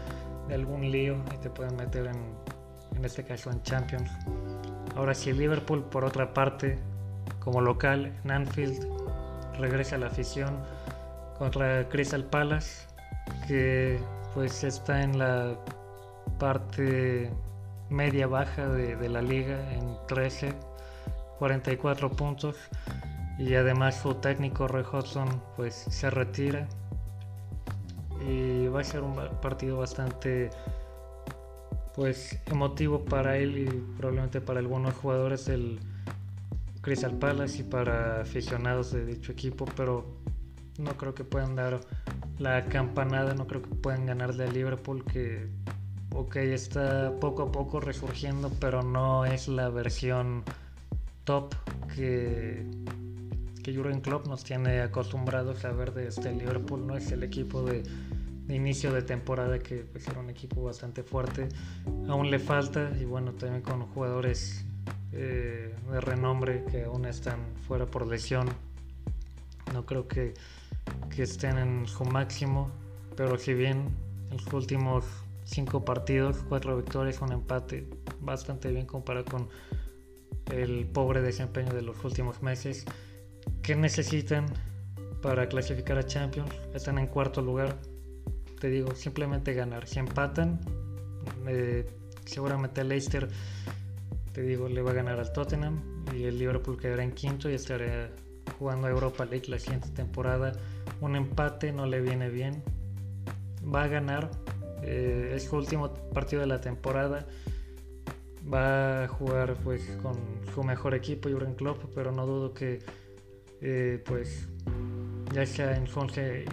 algún 0.55 0.91
lío 0.91 1.17
y 1.35 1.39
te 1.43 1.51
pueden 1.51 1.77
meter 1.77 2.07
en, 2.07 2.97
en 2.97 3.05
este 3.05 3.25
caso 3.25 3.51
en 3.51 3.61
Champions. 3.63 4.11
Ahora 4.97 5.13
si 5.15 5.33
Liverpool 5.33 5.85
por 5.85 6.05
otra 6.05 6.33
parte, 6.33 6.79
como 7.49 7.63
local 7.63 8.13
en 8.25 8.31
Anfield, 8.31 8.87
regresa 9.59 9.97
la 9.97 10.09
afición 10.09 10.55
contra 11.39 11.89
Crystal 11.89 12.23
Palace, 12.23 12.87
que 13.47 13.99
pues 14.35 14.65
está 14.65 15.03
en 15.03 15.19
la 15.19 15.57
parte 16.39 17.33
media 17.89 18.27
baja 18.27 18.69
de, 18.69 19.09
la 19.09 19.23
liga 19.23 19.57
en 19.73 19.97
13, 20.09 20.53
44 21.39 22.11
puntos. 22.11 22.55
Y 23.39 23.55
además 23.55 23.95
su 23.95 24.13
técnico 24.17 24.69
Roy 24.69 24.85
Hodgson 24.85 25.43
pues 25.57 25.75
se 25.75 26.11
retira. 26.11 26.69
Y 28.29 28.67
va 28.67 28.83
a 28.83 28.85
ser 28.85 29.01
un 29.01 29.15
partido 29.41 29.79
bastante 29.79 30.51
pues 31.95 32.39
emotivo 32.45 33.07
para 33.07 33.39
él 33.39 33.57
y 33.57 33.97
probablemente 33.97 34.43
para 34.43 34.61
algunos 34.61 34.93
jugadores 34.93 35.47
del 35.47 35.81
Crystal 36.81 37.19
Palace 37.19 37.61
y 37.61 37.63
para 37.65 38.21
aficionados 38.23 38.93
de 38.93 39.05
dicho 39.05 39.33
equipo 39.33 39.65
pero 39.77 40.07
no 40.79 40.97
creo 40.97 41.15
que 41.15 41.25
puedan 41.25 41.57
dar 41.57 41.81
la 42.39 42.67
campanada 42.67 43.35
no 43.35 43.47
creo 43.47 43.63
que 43.63 43.69
puedan 43.69 44.07
ganarle 44.07 44.45
a 44.45 44.47
Liverpool 44.51 45.05
que 45.05 45.49
está 46.37 47.13
poco 47.21 47.43
a 47.43 47.53
poco 47.53 47.81
resurgiendo, 47.81 48.51
pero 48.61 48.83
no 48.83 49.25
es 49.25 49.49
la 49.49 49.69
versión 49.69 50.43
top 51.25 51.55
que, 51.95 52.67
que 53.63 53.75
Jurgen 53.75 54.01
Klopp 54.01 54.27
nos 54.27 54.45
tiene 54.45 54.81
acostumbrados 54.81 55.65
a 55.65 55.73
ver 55.73 55.93
de 55.93 56.09
este 56.09 56.33
Liverpool. 56.33 56.87
No 56.87 56.97
es 56.97 57.13
el 57.13 57.23
equipo 57.23 57.63
de, 57.63 57.83
inicio 58.49 58.93
de 58.93 59.03
temporada 59.03 59.59
que 59.59 59.77
pues, 59.77 60.09
era 60.09 60.21
un 60.21 60.31
equipo 60.31 60.63
bastante 60.63 61.03
fuerte. 61.03 61.49
Aún 62.09 62.31
le 62.31 62.39
falta 62.39 62.93
y 63.01 63.05
bueno, 63.05 63.33
también 63.33 63.63
con 63.63 63.83
jugadores 63.87 64.65
eh, 65.13 65.75
de 65.91 66.01
renombre 66.01 66.65
que 66.71 66.85
aún 66.85 67.05
están 67.07 67.41
fuera 67.67 67.87
por 67.87 68.07
lesión. 68.07 68.49
No 69.73 69.85
creo 69.85 70.09
que, 70.09 70.35
que 71.15 71.23
estén 71.23 71.59
en 71.59 71.87
su 71.87 72.05
máximo, 72.05 72.71
pero 73.17 73.39
si 73.39 73.55
bien 73.55 73.89
en 74.31 74.37
los 74.37 74.53
últimos 74.53 75.05
cinco 75.45 75.85
partidos, 75.85 76.39
cuatro 76.49 76.77
victorias, 76.77 77.21
un 77.23 77.33
empate, 77.33 77.89
bastante 78.21 78.71
bien 78.71 78.87
comparado 78.87 79.25
con 79.25 79.49
el 80.53 80.87
pobre 80.87 81.23
desempeño 81.23 81.73
de 81.73 81.83
los 81.83 82.05
últimos 82.05 82.43
meses. 82.43 82.85
¿Qué 83.63 83.75
necesitan 83.77 84.47
para 85.23 85.49
clasificar 85.49 85.99
a 85.99 86.05
Champions? 86.05 86.51
Están 86.75 86.99
en 86.99 87.07
cuarto 87.07 87.43
lugar. 87.43 87.77
Te 88.61 88.69
digo, 88.69 88.95
simplemente 88.95 89.55
ganar. 89.55 89.87
Si 89.87 89.99
empatan, 89.99 90.61
eh, 91.47 91.87
seguramente 92.25 92.85
Leicester, 92.85 93.29
te 94.33 94.43
digo, 94.43 94.69
le 94.69 94.83
va 94.83 94.91
a 94.91 94.95
ganar 94.95 95.19
al 95.19 95.33
Tottenham 95.33 95.81
y 96.15 96.25
el 96.25 96.39
Liverpool 96.39 96.79
quedará 96.79 97.03
en 97.03 97.13
quinto 97.13 97.51
y 97.51 97.55
estará 97.55 98.11
jugando 98.59 98.87
a 98.87 98.91
Europa 98.91 99.25
League 99.25 99.49
la 99.49 99.59
siguiente 99.59 99.89
temporada. 99.91 100.53
Un 101.01 101.17
empate 101.17 101.73
no 101.73 101.87
le 101.87 102.01
viene 102.01 102.29
bien. 102.29 102.63
Va 103.63 103.85
a 103.85 103.89
ganar, 103.89 104.31
eh, 104.83 105.33
es 105.35 105.45
su 105.45 105.57
último 105.57 105.93
partido 106.13 106.41
de 106.41 106.49
la 106.49 106.61
temporada. 106.61 107.27
Va 108.53 109.05
a 109.05 109.09
jugar 109.09 109.57
pues 109.63 109.83
con 110.03 110.17
su 110.55 110.63
mejor 110.63 110.95
equipo, 110.95 111.29
Jurgen 111.29 111.55
Klopp, 111.55 111.85
pero 111.95 112.13
no 112.13 112.27
dudo 112.27 112.55
que 112.55 112.79
eh, 113.61 114.03
pues 114.07 114.49
ya 115.35 115.45
sea 115.45 115.77
en 115.77 115.87
su 115.87 116.07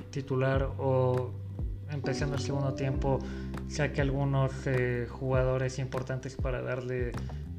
titular 0.10 0.70
o 0.78 1.32
empezando 1.92 2.36
el 2.36 2.42
segundo 2.42 2.74
tiempo 2.74 3.20
saque 3.68 4.02
algunos 4.02 4.52
eh, 4.66 5.08
jugadores 5.10 5.80
importantes 5.80 6.36
para 6.36 6.62
darle 6.62 7.12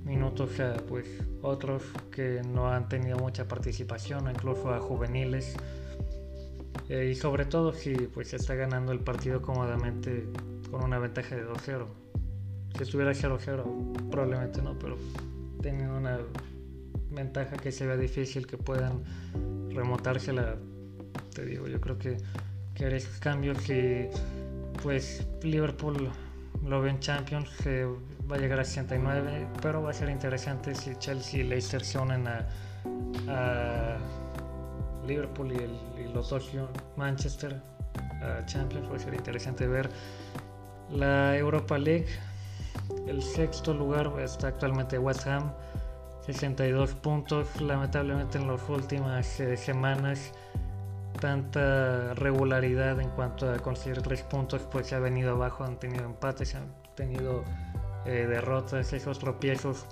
minutos 0.07 0.61
a 0.61 0.75
pues 0.89 1.05
otros 1.43 1.83
que 2.13 2.41
no 2.49 2.71
han 2.71 2.89
tenido 2.89 3.19
mucha 3.19 3.47
participación 3.47 4.31
incluso 4.31 4.73
a 4.73 4.79
juveniles 4.79 5.57
y 6.89 7.15
sobre 7.17 7.45
todo 7.45 7.73
si 7.73 7.95
pues 7.95 8.33
está 8.33 8.55
ganando 8.55 8.93
el 8.93 9.01
partido 9.01 9.43
cómodamente 9.43 10.29
con 10.71 10.85
una 10.85 10.99
ventaja 10.99 11.35
de 11.35 11.45
2-0. 11.45 11.87
Si 12.77 12.83
estuviera 12.83 13.13
0-0, 13.13 14.09
probablemente 14.11 14.63
no, 14.63 14.79
pero 14.79 14.97
teniendo 15.61 15.97
una 15.97 16.21
ventaja 17.11 17.57
que 17.57 17.73
se 17.73 17.87
vea 17.87 17.97
difícil 17.97 18.47
que 18.47 18.57
puedan 18.57 19.03
remontársela, 19.71 20.57
te 21.35 21.45
digo, 21.45 21.67
yo 21.67 21.81
creo 21.81 21.99
que, 21.99 22.19
que 22.75 22.95
esos 22.95 23.19
cambios 23.19 23.69
y 23.69 24.07
pues 24.83 25.27
Liverpool 25.43 26.11
lo 26.65 26.81
ve 26.81 26.91
en 26.91 27.01
Champions, 27.01 27.51
va 28.31 28.37
a 28.37 28.39
llegar 28.39 28.61
a 28.61 28.65
69, 28.65 29.49
pero 29.63 29.83
va 29.83 29.91
a 29.91 29.95
ser 29.95 30.09
interesante 30.09 30.75
si 30.75 30.97
Chelsea 30.97 31.41
y 31.41 31.45
Leicester 31.45 31.85
se 31.85 31.99
a, 31.99 33.99
Liverpool 35.07 35.53
y, 35.53 35.57
el, 35.57 36.13
los 36.13 36.31
dos 36.31 36.51
Manchester 36.97 37.61
a 38.23 38.45
Champions, 38.47 38.91
va 38.91 38.97
a 38.97 38.99
ser 38.99 39.15
interesante 39.15 39.67
ver 39.67 39.91
la 40.91 41.37
Europa 41.37 41.79
League, 41.79 42.07
el 43.07 43.23
sexto 43.23 43.75
lugar 43.75 44.13
está 44.21 44.49
actualmente 44.49 44.99
West 44.99 45.27
Ham, 45.27 45.53
62 46.27 46.95
puntos. 46.95 47.61
Lamentablemente 47.61 48.39
en 48.39 48.49
las 48.49 48.69
últimas 48.69 49.41
eh, 49.41 49.57
semanas 49.57 50.33
tanta 51.21 52.15
regularidad 52.15 53.01
en 53.01 53.09
cuanto 53.11 53.51
a 53.51 53.59
conseguir 53.59 54.03
tres 54.03 54.23
puntos 54.23 54.63
pues 54.71 54.89
se 54.89 54.95
ha 54.95 54.99
venido 54.99 55.33
abajo, 55.33 55.65
han 55.65 55.79
tenido 55.79 56.05
empates, 56.05 56.55
han 56.55 56.75
tenido 56.95 57.43
eh, 58.07 58.27
derrotas, 58.27 58.93
esos 58.93 59.19
tropiezos 59.19 59.87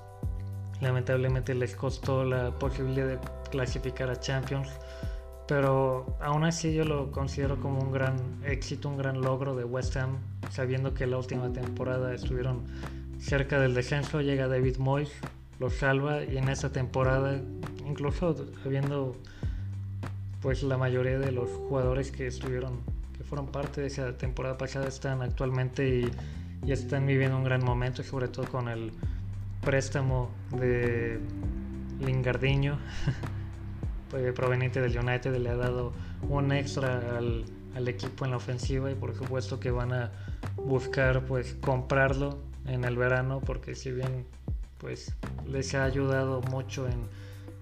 lamentablemente 0.81 1.55
les 1.55 1.75
costó 1.77 2.25
la 2.25 2.51
posibilidad 2.59 3.07
de 3.07 3.19
clasificar 3.51 4.11
a 4.11 4.19
Champions 4.19 4.69
pero 5.47 6.17
aún 6.21 6.45
así 6.45 6.73
yo 6.73 6.85
lo 6.85 7.11
considero 7.11 7.61
como 7.61 7.81
un 7.81 7.93
gran 7.93 8.17
éxito, 8.45 8.89
un 8.89 8.97
gran 8.97 9.21
logro 9.21 9.55
de 9.55 9.65
West 9.65 9.97
Ham, 9.97 10.17
sabiendo 10.51 10.95
que 10.95 11.07
la 11.07 11.19
última 11.19 11.53
temporada 11.53 12.15
estuvieron 12.15 12.63
cerca 13.19 13.61
del 13.61 13.75
descenso, 13.75 14.23
llega 14.23 14.49
David 14.49 14.79
Moyes, 14.79 15.13
lo 15.61 15.69
salva 15.71 16.25
y 16.25 16.39
en 16.39 16.49
esa 16.49 16.73
temporada, 16.73 17.41
incluso 17.87 18.35
habiendo 18.65 19.17
pues 20.41 20.63
la 20.63 20.79
mayoría 20.79 21.19
de 21.19 21.33
los 21.33 21.51
jugadores 21.51 22.11
que 22.11 22.27
estuvieron, 22.27 22.81
que 23.17 23.25
fueron 23.25 23.47
parte 23.47 23.83
de 23.83 23.89
esa 23.89 24.17
temporada 24.17 24.57
pasada 24.57 24.89
están 24.89 25.21
actualmente 25.21 25.89
y, 25.89 26.11
y 26.67 26.73
están 26.73 27.07
viviendo 27.07 27.37
un 27.37 27.45
gran 27.45 27.65
momento, 27.65 28.03
sobre 28.03 28.29
todo 28.29 28.47
con 28.47 28.69
el 28.69 28.93
préstamo 29.61 30.31
de 30.51 31.21
Lingardiño. 32.01 32.79
Eh, 34.13 34.33
proveniente 34.33 34.81
del 34.81 34.97
United 34.97 35.35
le 35.39 35.49
ha 35.49 35.57
dado 35.57 35.93
un 36.29 36.53
extra 36.53 37.19
al, 37.19 37.47
al, 37.75 37.89
equipo 37.89 38.25
en 38.25 38.31
la 38.31 38.37
ofensiva 38.37 38.89
y 38.89 38.95
por 38.95 39.13
supuesto 39.13 39.59
que 39.59 39.73
van 39.73 39.93
a 39.93 40.13
buscar 40.55 41.25
pues 41.25 41.57
comprarlo 41.61 42.39
en 42.65 42.85
el 42.85 42.97
verano 42.97 43.41
porque 43.45 43.75
si 43.75 43.91
bien 43.91 44.25
pues 44.79 45.13
les 45.49 45.75
ha 45.75 45.83
ayudado 45.83 46.43
mucho 46.43 46.87
en, 46.87 47.09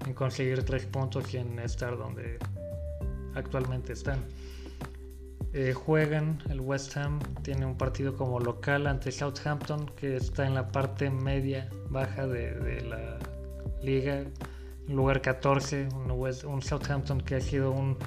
en 0.06 0.12
conseguir 0.12 0.62
tres 0.64 0.84
puntos 0.84 1.32
y 1.32 1.38
en 1.38 1.58
estar 1.58 1.96
donde 1.96 2.38
actualmente 3.34 3.94
están. 3.94 4.18
Eh, 5.54 5.74
juegan, 5.74 6.38
el 6.48 6.60
West 6.60 6.96
Ham 6.96 7.18
tiene 7.42 7.66
un 7.66 7.76
partido 7.76 8.16
como 8.16 8.40
local 8.40 8.86
ante 8.86 9.12
Southampton 9.12 9.84
que 9.96 10.16
está 10.16 10.46
en 10.46 10.54
la 10.54 10.68
parte 10.68 11.10
media 11.10 11.68
baja 11.90 12.26
de, 12.26 12.80
la 12.80 13.18
liga, 13.82 14.24
lugar 14.88 15.20
14, 15.20 15.88
un, 16.46 16.62
Southampton 16.62 17.20
que 17.20 17.34
ha 17.34 17.40
sido 17.42 17.70
un 17.70 17.98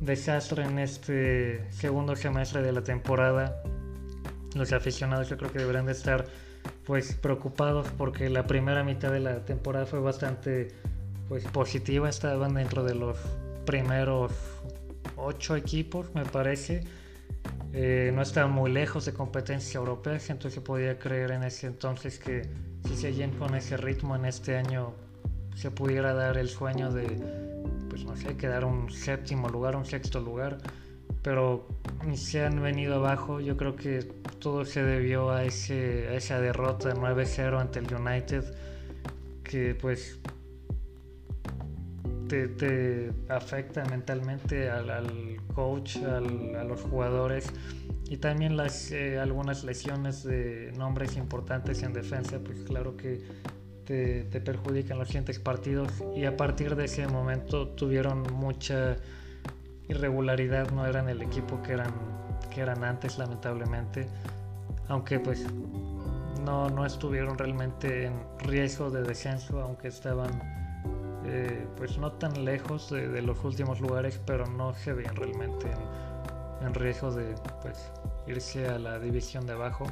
desastre 0.00 0.64
en 0.64 0.78
este 0.78 1.70
segundo 1.70 2.16
semestre 2.16 2.62
de 2.62 2.72
la 2.72 2.82
temporada. 2.82 3.62
Los 4.54 4.72
aficionados 4.72 5.28
yo 5.28 5.36
creo 5.36 5.52
que 5.52 5.58
deberán 5.58 5.84
de 5.84 5.92
estar 5.92 6.24
pues 6.86 7.14
preocupados 7.14 7.88
porque 7.98 8.30
la 8.30 8.46
primera 8.46 8.82
mitad 8.84 9.12
de 9.12 9.20
la 9.20 9.44
temporada 9.44 9.84
fue 9.84 10.00
bastante 10.00 10.68
pues 11.28 11.44
positiva, 11.44 12.08
estaban 12.08 12.54
dentro 12.54 12.84
de 12.84 12.94
los 12.94 13.18
primeros 13.66 14.32
ocho 15.16 15.56
equipos, 15.56 16.14
me 16.14 16.24
parece. 16.24 16.84
Eh, 17.72 18.10
no 18.14 18.22
estaban 18.22 18.52
muy 18.52 18.70
lejos 18.70 19.04
de 19.04 19.12
competencias 19.12 19.74
europeas, 19.74 20.30
entonces 20.30 20.62
podía 20.62 20.98
creer 20.98 21.32
en 21.32 21.42
ese 21.42 21.66
entonces 21.66 22.18
que 22.18 22.48
si 22.86 22.96
seguían 22.96 23.32
con 23.32 23.54
ese 23.54 23.76
ritmo 23.76 24.16
en 24.16 24.24
este 24.24 24.56
año 24.56 24.94
se 25.54 25.70
pudiera 25.70 26.14
dar 26.14 26.38
el 26.38 26.48
sueño 26.48 26.92
de, 26.92 27.06
pues 27.88 28.04
no 28.04 28.16
sé, 28.16 28.36
quedar 28.36 28.64
un 28.64 28.90
séptimo 28.90 29.48
lugar, 29.48 29.74
un 29.74 29.86
sexto 29.86 30.20
lugar, 30.20 30.58
pero 31.22 31.66
se 32.14 32.44
han 32.44 32.62
venido 32.62 32.96
abajo. 32.96 33.40
Yo 33.40 33.56
creo 33.56 33.74
que 33.74 34.02
todo 34.38 34.64
se 34.64 34.82
debió 34.82 35.30
a, 35.30 35.44
ese, 35.44 36.08
a 36.08 36.14
esa 36.14 36.40
derrota 36.40 36.94
9-0 36.94 37.60
ante 37.60 37.78
el 37.80 37.92
United, 37.92 38.44
que 39.42 39.74
pues 39.74 40.18
te, 42.28 43.12
afecta 43.28 43.84
mentalmente 43.86 44.70
al, 44.70 45.36
coach, 45.54 45.96
a 45.98 46.20
los 46.20 46.80
jugadores 46.82 47.52
y 48.08 48.18
también 48.18 48.56
las, 48.56 48.90
eh, 48.92 49.18
algunas 49.18 49.64
lesiones 49.64 50.24
de 50.24 50.72
nombres 50.76 51.16
importantes 51.16 51.82
en 51.82 51.92
defensa, 51.92 52.38
pues 52.38 52.60
claro 52.64 52.96
que 52.96 53.20
te, 53.84 54.24
te, 54.24 54.40
perjudican 54.40 54.98
los 54.98 55.08
siguientes 55.08 55.38
partidos 55.38 55.90
y 56.14 56.24
a 56.24 56.36
partir 56.36 56.76
de 56.76 56.84
ese 56.84 57.06
momento 57.06 57.68
tuvieron 57.68 58.22
mucha 58.34 58.96
irregularidad, 59.88 60.70
no 60.72 60.86
eran 60.86 61.08
el 61.08 61.22
equipo 61.22 61.62
que 61.62 61.72
eran, 61.72 61.92
que 62.54 62.60
eran 62.60 62.84
antes 62.84 63.18
lamentablemente, 63.18 64.06
aunque 64.88 65.20
pues 65.20 65.46
no, 66.44 66.70
no 66.70 66.86
estuvieron 66.86 67.36
realmente 67.38 68.06
en 68.06 68.14
riesgo 68.38 68.90
de 68.90 69.02
descenso, 69.02 69.60
aunque 69.60 69.88
estaban 69.88 70.65
eh, 71.28 71.66
pues 71.76 71.98
no 71.98 72.12
tan 72.12 72.44
lejos 72.44 72.90
de, 72.90 73.20
los 73.20 73.42
últimos 73.44 73.80
lugares, 73.80 74.20
pero 74.24 74.46
no 74.46 74.74
se 74.74 74.92
ven 74.92 75.14
realmente 75.16 75.68
en, 76.62 76.72
riesgo 76.74 77.10
de 77.10 77.34
pues, 77.62 77.90
irse 78.26 78.68
a 78.68 78.78
la 78.78 78.98
división 78.98 79.46
de 79.46 79.54
abajo. 79.54 79.86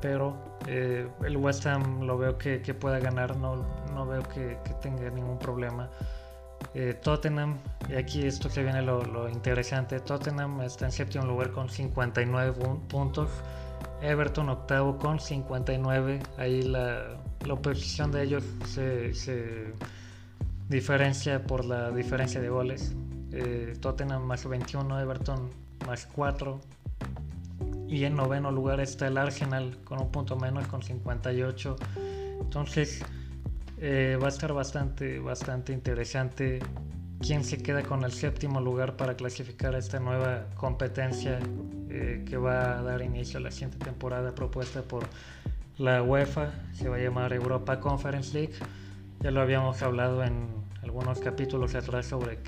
Pero 0.00 0.36
eh, 0.66 1.08
el 1.24 1.36
West 1.36 1.64
Ham 1.66 2.02
lo 2.02 2.18
veo 2.18 2.36
que, 2.38 2.58
pueda 2.74 2.98
ganar, 2.98 3.36
no, 3.36 3.64
no 3.94 4.06
veo 4.06 4.22
que, 4.22 4.58
tenga 4.80 5.08
ningún 5.10 5.38
problema. 5.38 5.88
Eh, 6.74 6.94
Tottenham, 6.94 7.58
y 7.88 7.94
aquí 7.94 8.26
esto 8.26 8.48
se 8.48 8.62
viene 8.62 8.82
lo, 8.82 9.04
lo, 9.04 9.28
interesante, 9.28 10.00
Tottenham 10.00 10.62
está 10.62 10.86
en 10.86 10.92
séptimo 10.92 11.24
lugar 11.24 11.50
con 11.52 11.68
59 11.68 12.54
puntos, 12.88 13.30
Everton 14.00 14.48
octavo 14.48 14.98
con 14.98 15.20
59, 15.20 16.20
ahí 16.38 16.62
la, 16.62 17.16
la 17.46 17.54
oposición 17.54 18.12
de 18.12 18.22
ellos 18.24 18.44
se, 18.66 19.72
diferencia 20.68 21.42
por 21.42 21.64
la 21.64 21.90
diferencia 21.90 22.40
de 22.40 22.48
goles. 22.48 22.94
Eh, 23.32 23.74
Tottenham 23.80 24.24
más 24.24 24.46
21, 24.46 25.00
Everton 25.00 25.50
más 25.86 26.06
4. 26.06 26.60
Y 27.88 28.04
en 28.04 28.16
noveno 28.16 28.50
lugar 28.50 28.80
está 28.80 29.06
el 29.06 29.18
Arsenal 29.18 29.78
con 29.84 30.00
un 30.00 30.10
punto 30.10 30.36
menos, 30.36 30.66
con 30.66 30.82
58. 30.82 31.76
Entonces 32.40 33.02
eh, 33.78 34.18
va 34.20 34.26
a 34.26 34.28
estar 34.28 34.52
bastante, 34.52 35.18
bastante 35.18 35.72
interesante 35.72 36.60
quién 37.22 37.44
se 37.44 37.58
queda 37.58 37.82
con 37.82 38.04
el 38.04 38.12
séptimo 38.12 38.60
lugar 38.60 38.96
para 38.96 39.14
clasificar 39.14 39.74
a 39.74 39.78
esta 39.78 40.00
nueva 40.00 40.46
competencia 40.56 41.38
eh, 41.88 42.24
que 42.28 42.36
va 42.36 42.78
a 42.78 42.82
dar 42.82 43.00
inicio 43.02 43.38
a 43.38 43.42
la 43.42 43.50
siguiente 43.50 43.78
temporada 43.78 44.34
propuesta 44.34 44.82
por 44.82 45.04
la 45.78 46.02
UEFA 46.02 46.52
se 46.72 46.88
va 46.88 46.96
a 46.96 46.98
llamar 46.98 47.32
Europa 47.32 47.80
Conference 47.80 48.32
League. 48.34 48.54
Ya 49.20 49.30
lo 49.30 49.40
habíamos 49.40 49.82
hablado 49.82 50.22
en 50.24 50.48
algunos 50.82 51.20
capítulos 51.20 51.74
atrás 51.74 52.06
sobre 52.06 52.38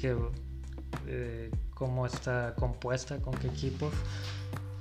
eh, 1.07 1.51
cómo 1.73 2.07
está 2.07 2.55
compuesta, 2.57 3.19
con 3.19 3.35
qué 3.35 3.49
equipos. 3.49 3.93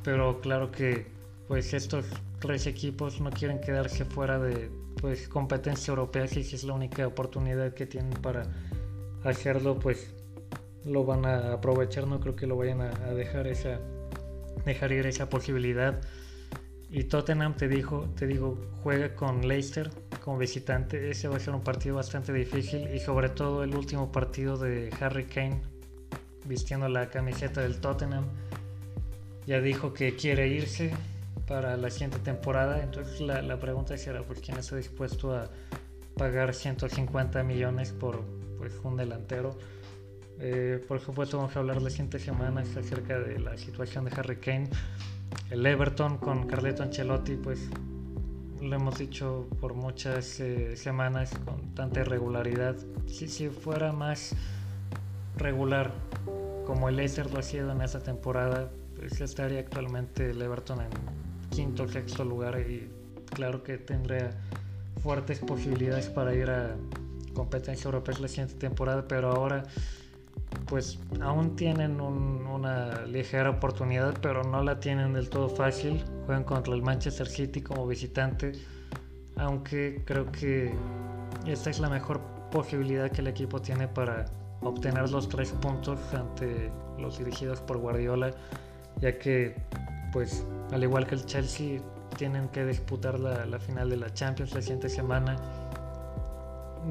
Pero 0.03 0.41
claro 0.41 0.71
que 0.71 1.07
pues 1.47 1.73
estos 1.73 2.05
tres 2.39 2.67
equipos 2.67 3.21
no 3.21 3.29
quieren 3.29 3.59
quedarse 3.59 4.05
fuera 4.05 4.39
de 4.39 4.69
pues 5.01 5.27
competencia 5.27 5.91
europea 5.91 6.27
si 6.27 6.41
es 6.41 6.63
la 6.63 6.73
única 6.73 7.05
oportunidad 7.07 7.73
que 7.73 7.85
tienen 7.85 8.13
para 8.21 8.43
hacerlo 9.23 9.79
pues 9.79 10.13
lo 10.85 11.05
van 11.05 11.25
a 11.25 11.53
aprovechar 11.53 12.07
no 12.07 12.19
creo 12.19 12.35
que 12.35 12.47
lo 12.47 12.57
vayan 12.57 12.81
a, 12.81 12.89
a 12.89 13.13
dejar 13.13 13.47
esa 13.47 13.79
dejar 14.65 14.91
ir 14.91 15.05
esa 15.05 15.29
posibilidad 15.29 15.99
y 16.93 17.05
Tottenham 17.05 17.55
te 17.55 17.67
dijo, 17.67 18.07
te 18.15 18.27
digo, 18.27 18.55
juega 18.83 19.15
con 19.15 19.47
Leicester 19.47 19.89
como 20.23 20.37
visitante. 20.37 21.09
Ese 21.09 21.27
va 21.27 21.37
a 21.37 21.39
ser 21.39 21.55
un 21.55 21.63
partido 21.63 21.95
bastante 21.95 22.31
difícil 22.31 22.87
y 22.93 22.99
sobre 22.99 23.29
todo 23.29 23.63
el 23.63 23.73
último 23.75 24.11
partido 24.11 24.59
de 24.59 24.91
Harry 24.99 25.25
Kane 25.25 25.59
vistiendo 26.45 26.87
la 26.87 27.09
camiseta 27.09 27.61
del 27.61 27.81
Tottenham. 27.81 28.25
Ya 29.47 29.59
dijo 29.59 29.91
que 29.91 30.15
quiere 30.15 30.47
irse 30.49 30.91
para 31.47 31.77
la 31.77 31.89
siguiente 31.89 32.19
temporada. 32.19 32.83
Entonces 32.83 33.19
la, 33.21 33.41
la 33.41 33.59
pregunta 33.59 33.97
será 33.97 34.21
pues 34.21 34.39
quién 34.39 34.59
está 34.59 34.75
dispuesto 34.75 35.35
a 35.35 35.49
pagar 36.15 36.53
150 36.53 37.41
millones 37.41 37.91
por 37.91 38.23
pues, 38.59 38.71
un 38.83 38.97
delantero. 38.97 39.57
Eh, 40.39 40.79
por 40.87 40.99
supuesto 40.99 41.37
vamos 41.37 41.55
a 41.55 41.59
hablar 41.59 41.81
las 41.81 41.93
siguientes 41.93 42.21
semanas 42.21 42.77
acerca 42.77 43.19
de 43.19 43.39
la 43.39 43.57
situación 43.57 44.05
de 44.05 44.11
Harry 44.11 44.35
Kane 44.35 44.69
el 45.53 45.63
Everton 45.67 46.17
con 46.17 46.47
Carleto 46.47 46.81
Ancelotti, 46.81 47.35
pues 47.35 47.69
lo 48.59 48.75
hemos 48.75 48.97
dicho 48.97 49.47
por 49.61 49.75
muchas 49.75 50.39
eh, 50.39 50.75
semanas 50.75 51.31
con 51.45 51.75
tanta 51.75 51.99
irregularidad. 51.99 52.75
Si, 53.05 53.27
si 53.27 53.49
fuera 53.49 53.91
más 53.91 54.35
regular 55.37 55.93
como 56.65 56.89
el 56.89 56.95
Leicester 56.95 57.31
lo 57.31 57.37
ha 57.37 57.43
sido 57.43 57.71
en 57.71 57.81
esta 57.81 57.99
temporada, 57.99 58.71
pues 58.95 59.21
estaría 59.21 59.59
actualmente 59.59 60.31
el 60.31 60.41
Everton 60.41 60.81
en 60.81 60.89
quinto 61.51 61.83
o 61.83 61.87
sexto 61.87 62.25
lugar 62.25 62.59
y 62.59 62.89
claro 63.25 63.61
que 63.61 63.77
tendría 63.77 64.31
fuertes 65.03 65.37
posibilidades 65.37 66.07
para 66.07 66.33
ir 66.33 66.49
a 66.49 66.75
competencia 67.35 67.85
europea 67.85 68.15
la 68.19 68.27
siguiente 68.27 68.55
temporada, 68.55 69.07
pero 69.07 69.29
ahora 69.29 69.65
pues 70.73 70.97
aún 71.21 71.55
tienen 71.55 72.01
una 72.01 73.05
ligera 73.05 73.51
oportunidad, 73.51 74.15
pero 74.23 74.43
no 74.43 74.63
la 74.63 74.79
tienen 74.79 75.13
del 75.13 75.29
todo 75.29 75.47
fácil. 75.47 76.03
Juegan 76.25 76.43
contra 76.45 76.73
el 76.73 76.81
Manchester 76.81 77.27
City 77.27 77.61
como 77.61 77.85
visitante, 77.85 78.53
aunque 79.35 80.01
creo 80.03 80.31
que 80.31 80.73
esta 81.45 81.69
es 81.69 81.79
la 81.79 81.89
mejor 81.89 82.21
posibilidad 82.51 83.11
que 83.11 83.21
el 83.21 83.27
equipo 83.27 83.61
tiene 83.61 83.87
para 83.87 84.25
obtener 84.61 85.11
los 85.11 85.29
tres 85.29 85.51
puntos 85.51 85.99
ante 86.11 86.71
los 86.97 87.19
dirigidos 87.19 87.61
por 87.61 87.77
Guardiola, 87.77 88.31
ya 88.99 89.19
que 89.19 89.55
pues 90.11 90.43
al 90.71 90.81
igual 90.81 91.05
que 91.05 91.13
el 91.13 91.25
Chelsea 91.27 91.81
tienen 92.17 92.47
que 92.47 92.65
disputar 92.65 93.19
la, 93.19 93.45
la 93.45 93.59
final 93.59 93.91
de 93.91 93.97
la 93.97 94.11
Champions 94.11 94.55
la 94.55 94.61
siguiente 94.63 94.89
semana. 94.89 95.35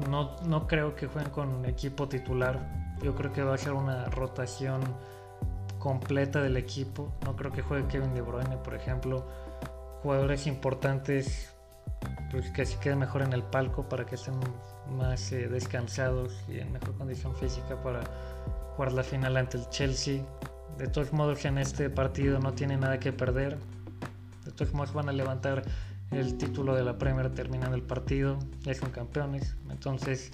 No, 0.09 0.37
no 0.47 0.67
creo 0.67 0.95
que 0.95 1.07
jueguen 1.07 1.33
con 1.33 1.65
equipo 1.65 2.07
titular 2.07 2.82
yo 3.03 3.13
creo 3.15 3.33
que 3.33 3.43
va 3.43 3.53
a 3.53 3.57
ser 3.57 3.73
una 3.73 4.05
rotación 4.05 4.81
completa 5.77 6.41
del 6.41 6.55
equipo. 6.55 7.13
No 7.25 7.35
creo 7.35 7.51
que 7.51 7.61
juegue 7.61 7.85
Kevin 7.87 8.13
De 8.13 8.21
Bruyne, 8.21 8.57
por 8.57 8.73
ejemplo. 8.73 9.27
Jugadores 10.01 10.47
importantes 10.47 11.53
pues, 12.31 12.49
que 12.51 12.65
se 12.65 12.79
queden 12.79 12.99
mejor 12.99 13.21
en 13.21 13.33
el 13.33 13.43
palco 13.43 13.87
para 13.89 14.05
que 14.05 14.15
estén 14.15 14.35
más 14.97 15.31
eh, 15.31 15.49
descansados 15.49 16.33
y 16.47 16.59
en 16.59 16.71
mejor 16.71 16.97
condición 16.97 17.35
física 17.35 17.81
para 17.81 18.01
jugar 18.75 18.93
la 18.93 19.03
final 19.03 19.35
ante 19.35 19.57
el 19.57 19.67
Chelsea. 19.69 20.23
De 20.77 20.87
todos 20.87 21.11
modos, 21.13 21.43
en 21.45 21.57
este 21.57 21.89
partido 21.89 22.39
no 22.39 22.53
tiene 22.53 22.77
nada 22.77 22.99
que 22.99 23.11
perder. 23.11 23.57
De 24.45 24.51
todos 24.51 24.73
modos, 24.73 24.93
van 24.93 25.09
a 25.09 25.11
levantar 25.11 25.63
el 26.11 26.37
título 26.37 26.75
de 26.75 26.83
la 26.83 26.97
Premier 26.97 27.29
terminando 27.33 27.75
el 27.75 27.83
partido. 27.83 28.39
Ya 28.61 28.73
son 28.73 28.91
campeones. 28.91 29.55
Entonces, 29.69 30.31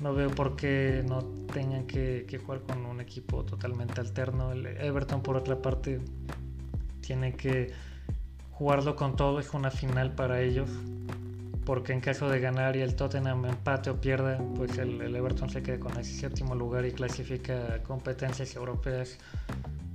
no 0.00 0.14
veo 0.14 0.30
por 0.30 0.56
qué 0.56 1.04
no 1.06 1.22
tengan 1.52 1.86
que, 1.86 2.26
jugar 2.44 2.62
con 2.62 2.86
un 2.86 3.00
equipo 3.00 3.44
totalmente 3.44 4.00
alterno. 4.00 4.52
El 4.52 4.66
Everton, 4.66 5.22
por 5.22 5.36
otra 5.36 5.60
parte, 5.60 6.00
tiene 7.00 7.34
que 7.34 7.72
jugarlo 8.52 8.96
con 8.96 9.16
todo. 9.16 9.40
Es 9.40 9.52
una 9.52 9.70
final 9.70 10.14
para 10.14 10.40
ellos. 10.40 10.70
porque 11.64 11.92
en 11.92 12.00
caso 12.00 12.28
de 12.28 12.40
ganar 12.40 12.74
y 12.74 12.80
el 12.80 12.96
Tottenham 12.96 13.44
empate 13.44 13.90
o 13.90 14.00
pierda, 14.00 14.42
pues 14.56 14.78
el, 14.78 15.14
Everton 15.14 15.50
se 15.50 15.62
queda 15.62 15.78
con 15.78 15.92
ese 16.00 16.14
séptimo 16.14 16.54
lugar 16.54 16.86
y 16.86 16.92
clasifica 16.92 17.74
a 17.74 17.82
competencias 17.82 18.56
europeas 18.56 19.18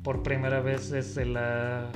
por 0.04 0.24
primera 0.24 0.62
vez 0.62 0.92
desde 0.92 1.26
la 1.26 1.90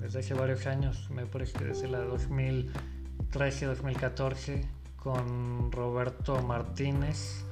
desde 0.00 0.20
hace 0.20 0.34
varios 0.34 0.66
años, 0.66 1.10
me 1.10 1.26
parece 1.26 1.58
que 1.58 1.64
desde 1.64 1.88
la 1.88 2.06
2013-2014 2.06 4.75
con 4.96 5.70
Roberto 5.72 6.42
Martínez 6.42 7.44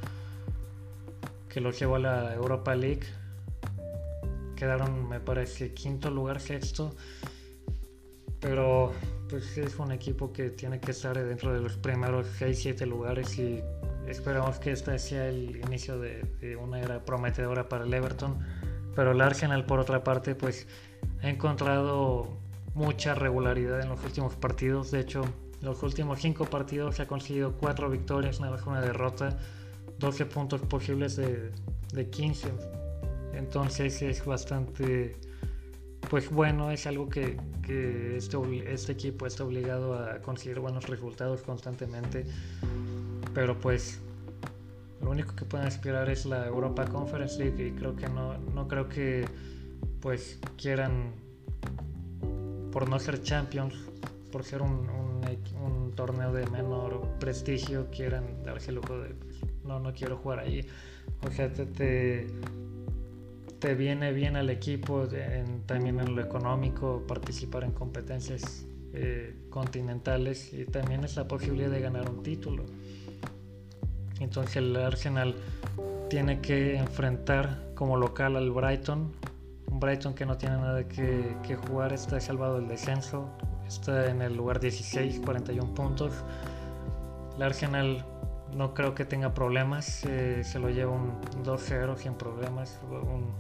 que 1.55 1.61
lo 1.61 1.71
llevó 1.71 1.95
a 1.95 1.99
la 2.01 2.35
Europa 2.35 2.75
League. 2.75 3.07
Quedaron, 4.57 5.09
me 5.09 5.21
parece, 5.21 5.73
quinto 5.73 6.11
lugar, 6.11 6.41
sexto. 6.41 6.97
Pero 8.41 8.93
pues 9.31 9.57
es 9.57 9.79
un 9.79 9.93
equipo 9.93 10.33
que 10.33 10.51
tiene 10.51 10.81
que 10.81 10.91
estar 10.91 11.17
dentro 11.17 11.55
de 11.55 11.61
los 11.61 11.77
primeros 11.77 12.27
6-7 12.41 12.87
lugares 12.87 13.39
y 13.39 13.63
esperamos 14.09 14.59
que 14.59 14.73
este 14.73 14.99
sea 14.99 15.29
el 15.29 15.57
inicio 15.65 16.01
de, 16.01 16.57
una 16.61 16.81
era 16.81 17.05
prometedora 17.05 17.69
para 17.69 17.85
el 17.85 17.95
Everton. 17.95 18.37
Pero 18.97 19.13
el 19.13 19.21
Arsenal, 19.21 19.65
por 19.65 19.79
otra 19.79 20.03
parte, 20.03 20.35
pues 20.35 20.67
ha 21.23 21.31
encontrado 21.31 22.37
mucha 22.75 23.15
regularidad 23.15 23.81
en 23.81 23.91
los 23.91 24.03
últimos 24.03 24.35
partidos. 24.35 24.91
De 24.91 24.99
hecho, 24.99 25.25
los 25.65 25.83
últimos 25.83 26.21
5 26.21 26.47
partidos 26.47 27.01
ha 27.01 27.07
conseguido 27.07 27.55
4 27.59 27.91
victorias, 27.91 28.41
nada 28.41 28.53
más 28.53 28.67
una 28.67 28.81
derrota, 28.81 29.39
12 29.99 30.27
puntos 30.27 30.61
posibles 30.63 31.17
de, 31.17 31.51
de 31.93 32.11
15. 32.11 32.49
Entonces 33.35 34.01
es 34.03 34.25
bastante 34.25 35.17
pues 36.09 36.31
bueno, 36.31 36.71
es 36.71 36.87
algo 36.87 37.09
que, 37.09 37.37
este, 38.17 38.73
este, 38.73 38.93
equipo 38.93 39.27
está 39.27 39.45
obligado 39.45 39.95
a 39.95 40.21
conseguir 40.21 40.61
buenos 40.61 40.89
resultados 40.89 41.43
constantemente. 41.43 42.25
Pero 43.35 43.59
pues 43.59 44.01
lo 45.03 45.11
único 45.11 45.35
que 45.35 45.45
pueden 45.45 45.67
aspirar 45.67 46.09
es 46.09 46.27
la 46.27 46.47
Europa 46.47 46.85
Conference 46.85 47.39
League 47.39 47.67
y 47.67 47.73
creo 47.73 47.97
que 47.97 48.09
no, 48.09 48.39
no 48.55 48.69
creo 48.69 48.89
que 48.89 49.25
pues 50.01 50.39
quieran, 50.57 51.13
por 52.71 52.89
no 52.89 52.99
ser 52.99 53.23
champions, 53.23 53.75
por 54.31 54.45
ser 54.45 54.63
un, 54.63 54.89
torneo 55.95 56.33
de 56.33 56.47
menor 56.49 57.09
prestigio, 57.19 57.89
quieran 57.91 58.43
darse 58.45 58.71
el 58.71 58.77
lujo 58.77 58.99
de, 58.99 59.11
pues, 59.15 59.37
no, 59.65 59.79
no 59.79 59.93
quiero 59.93 60.17
jugar 60.17 60.41
ahí. 60.41 60.67
O 61.27 61.31
sea, 61.31 61.53
te 61.53 62.27
te 63.65 63.75
viene 63.75 64.13
bien 64.13 64.37
al 64.37 64.51
equipo 64.51 65.09
también 65.65 65.99
en 65.99 66.15
lo 66.15 66.21
económico, 66.21 67.03
participar 67.09 67.65
en 67.65 67.73
competencias 67.73 68.67
eh, 68.93 69.35
continentales 69.49 70.53
y 70.53 70.67
también 70.67 71.03
es 71.03 71.17
la 71.17 71.27
posibilidad 71.27 71.71
de 71.71 71.81
ganar 71.81 72.11
un 72.11 72.23
título. 72.23 72.67
Entonces 74.21 74.57
el 74.57 74.77
Arsenal 74.77 75.35
tiene 76.11 76.43
que 76.43 76.77
enfrentar 76.77 77.71
como 77.75 77.97
local 77.97 78.37
al 78.37 78.51
Brighton, 78.51 79.11
un 79.71 79.81
Brighton 79.81 80.15
que 80.15 80.27
no 80.27 80.37
tiene 80.37 80.57
nada 80.57 80.87
que, 80.87 81.35
que 81.43 81.57
jugar, 81.57 81.95
está 81.95 82.21
salvado 82.21 82.57
del 82.57 82.69
descenso, 82.69 83.31
está 83.67 84.11
en 84.11 84.23
el 84.23 84.37
lugar 84.37 84.61
16, 84.61 85.21
41 85.25 85.75
puntos. 85.75 86.13
El 87.37 87.43
Arsenal 87.43 88.05
no 88.55 88.75
creo 88.75 88.95
que 88.95 89.05
tenga 89.05 89.35
problemas, 89.35 90.05
eh, 90.05 90.43
se 90.45 90.59
lo 90.59 90.71
lleva 90.71 90.93
un 90.93 91.21
2-0 91.45 91.97
sin 91.97 92.15
problemas, 92.15 92.79
un 92.91 93.33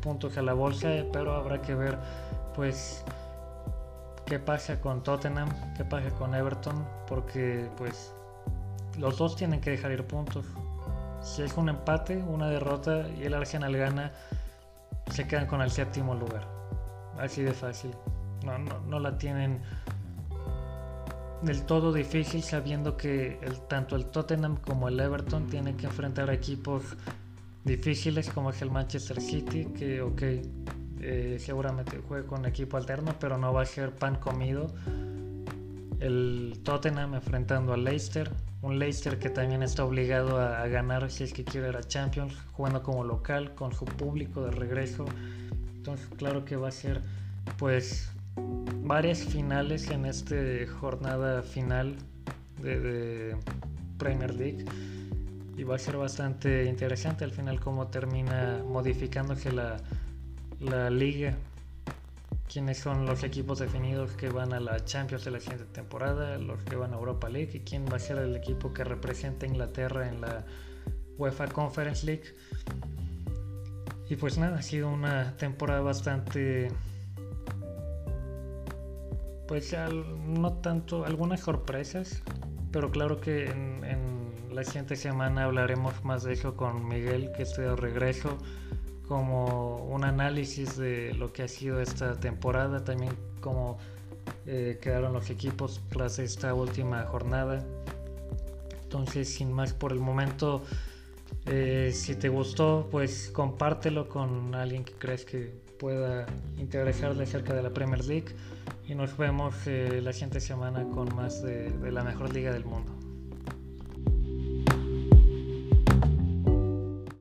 puntos 0.00 0.36
a 0.38 0.42
la 0.42 0.54
bolsa, 0.54 0.88
pero 1.12 1.34
habrá 1.34 1.62
que 1.62 1.74
ver 1.74 1.98
pues 2.54 3.04
qué 4.26 4.38
pasa 4.38 4.80
con 4.80 5.02
Tottenham, 5.02 5.48
qué 5.76 5.84
pasa 5.84 6.10
con 6.10 6.34
Everton, 6.34 6.86
porque 7.06 7.68
pues 7.76 8.12
los 8.98 9.18
dos 9.18 9.36
tienen 9.36 9.60
que 9.60 9.70
dejar 9.70 9.92
ir 9.92 10.04
puntos. 10.04 10.46
Si 11.22 11.42
es 11.42 11.56
un 11.56 11.68
empate, 11.68 12.16
una 12.16 12.48
derrota 12.48 13.08
y 13.08 13.24
el 13.24 13.34
Arsenal 13.34 13.76
gana, 13.76 14.12
se 15.10 15.26
quedan 15.26 15.46
con 15.46 15.62
el 15.62 15.70
séptimo 15.70 16.14
lugar. 16.14 16.46
Así 17.18 17.42
de 17.42 17.52
fácil. 17.52 17.92
No, 18.48 18.58
no, 18.58 18.80
no 18.88 18.98
la 19.00 19.18
tienen 19.18 19.60
del 21.42 21.62
todo 21.62 21.92
difícil 21.92 22.42
sabiendo 22.42 22.96
que 22.96 23.38
el, 23.42 23.60
tanto 23.68 23.96
el 23.96 24.06
Tottenham 24.06 24.56
como 24.56 24.88
el 24.88 24.98
Everton 24.98 25.46
tienen 25.46 25.76
que 25.76 25.86
enfrentar 25.86 26.30
equipos 26.30 26.82
difíciles 27.64 28.30
como 28.30 28.50
es 28.50 28.62
el 28.62 28.70
Manchester 28.70 29.20
City, 29.20 29.66
que 29.66 30.00
ok, 30.00 30.22
eh, 31.00 31.36
seguramente 31.38 32.00
juegue 32.08 32.26
con 32.26 32.44
equipo 32.46 32.76
alterno, 32.76 33.14
pero 33.20 33.38
no 33.38 33.52
va 33.52 33.62
a 33.62 33.66
ser 33.66 33.92
pan 33.92 34.16
comido. 34.16 34.72
El 36.00 36.60
Tottenham 36.64 37.14
enfrentando 37.14 37.72
al 37.72 37.84
Leicester, 37.84 38.30
un 38.62 38.78
Leicester 38.78 39.18
que 39.18 39.30
también 39.30 39.62
está 39.62 39.84
obligado 39.84 40.40
a, 40.40 40.66
ganar 40.68 41.10
si 41.10 41.24
es 41.24 41.32
que 41.32 41.44
quiere 41.44 41.68
ir 41.68 41.76
a 41.76 41.82
Champions, 41.82 42.34
jugando 42.52 42.82
como 42.82 43.04
local, 43.04 43.54
con 43.54 43.72
su 43.72 43.84
público 43.84 44.44
de 44.44 44.52
regreso. 44.52 45.04
Entonces, 45.76 46.08
claro 46.16 46.44
que 46.44 46.56
va 46.56 46.68
a 46.68 46.72
ser 46.72 47.02
pues 47.58 48.10
varias 48.88 49.18
finales 49.18 49.90
en 49.90 50.06
esta 50.06 50.34
jornada 50.80 51.42
final 51.42 51.94
de 52.62 53.36
Premier 53.98 54.34
League 54.34 54.64
y 55.58 55.62
va 55.62 55.76
a 55.76 55.78
ser 55.78 55.98
bastante 55.98 56.64
interesante 56.64 57.22
al 57.24 57.32
final 57.32 57.60
cómo 57.60 57.88
termina 57.88 58.64
modificándose 58.66 59.52
la, 59.52 59.76
la 60.58 60.88
liga 60.88 61.36
quiénes 62.50 62.78
son 62.78 63.04
los 63.04 63.24
equipos 63.24 63.58
definidos 63.58 64.12
que 64.12 64.30
van 64.30 64.54
a 64.54 64.60
la 64.60 64.82
Champions 64.82 65.22
de 65.26 65.32
la 65.32 65.40
siguiente 65.40 65.66
temporada, 65.66 66.38
los 66.38 66.62
que 66.62 66.76
van 66.76 66.94
a 66.94 66.96
Europa 66.96 67.28
League 67.28 67.50
y 67.52 67.60
quién 67.60 67.84
va 67.92 67.96
a 67.96 67.98
ser 67.98 68.16
el 68.16 68.34
equipo 68.34 68.72
que 68.72 68.84
representa 68.84 69.44
a 69.44 69.50
Inglaterra 69.50 70.08
en 70.08 70.22
la 70.22 70.46
UEFA 71.18 71.48
Conference 71.48 72.06
League. 72.06 72.34
Y 74.08 74.16
pues 74.16 74.38
nada, 74.38 74.58
ha 74.58 74.62
sido 74.62 74.88
una 74.88 75.36
temporada 75.36 75.82
bastante... 75.82 76.70
Pues 79.48 79.74
no 80.26 80.52
tanto, 80.52 81.04
algunas 81.04 81.40
sorpresas, 81.40 82.22
pero 82.70 82.90
claro 82.90 83.20
que 83.20 83.46
en 83.46 84.18
la 84.58 84.64
siguiente 84.64 84.96
semana 84.96 85.44
hablaremos 85.44 86.04
más 86.04 86.24
de 86.24 86.32
eso 86.32 86.56
con 86.56 86.86
Miguel, 86.86 87.30
que 87.36 87.44
está 87.44 87.62
de 87.62 87.76
regreso, 87.76 88.38
como 89.06 89.76
un 89.76 90.04
análisis 90.04 90.76
de 90.76 91.14
lo 91.14 91.32
que 91.32 91.44
ha 91.44 91.48
sido 91.48 91.80
esta 91.80 92.18
temporada, 92.18 92.84
también 92.84 93.12
cómo 93.40 93.78
eh, 94.46 94.78
quedaron 94.82 95.12
los 95.12 95.30
equipos 95.30 95.80
tras 95.88 96.18
esta 96.18 96.54
última 96.54 97.04
jornada. 97.04 97.64
Entonces, 98.82 99.32
sin 99.32 99.52
más 99.52 99.72
por 99.72 99.92
el 99.92 100.00
momento, 100.00 100.62
eh, 101.46 101.92
si 101.94 102.16
te 102.16 102.28
gustó, 102.28 102.88
pues 102.90 103.30
compártelo 103.32 104.08
con 104.08 104.54
alguien 104.54 104.84
que 104.84 104.92
crees 104.94 105.24
que 105.24 105.67
pueda 105.78 106.26
interesarle 106.58 107.22
acerca 107.22 107.54
de 107.54 107.62
la 107.62 107.70
Premier 107.70 108.04
League. 108.04 108.34
Y 108.86 108.94
nos 108.94 109.16
vemos 109.16 109.54
eh, 109.66 110.00
la 110.02 110.12
siguiente 110.12 110.40
semana 110.40 110.84
con 110.94 111.14
más 111.14 111.42
de 111.42 111.70
la 111.92 112.02
mejor 112.02 112.32
liga 112.32 112.52
del 112.52 112.64
mundo. 112.64 112.97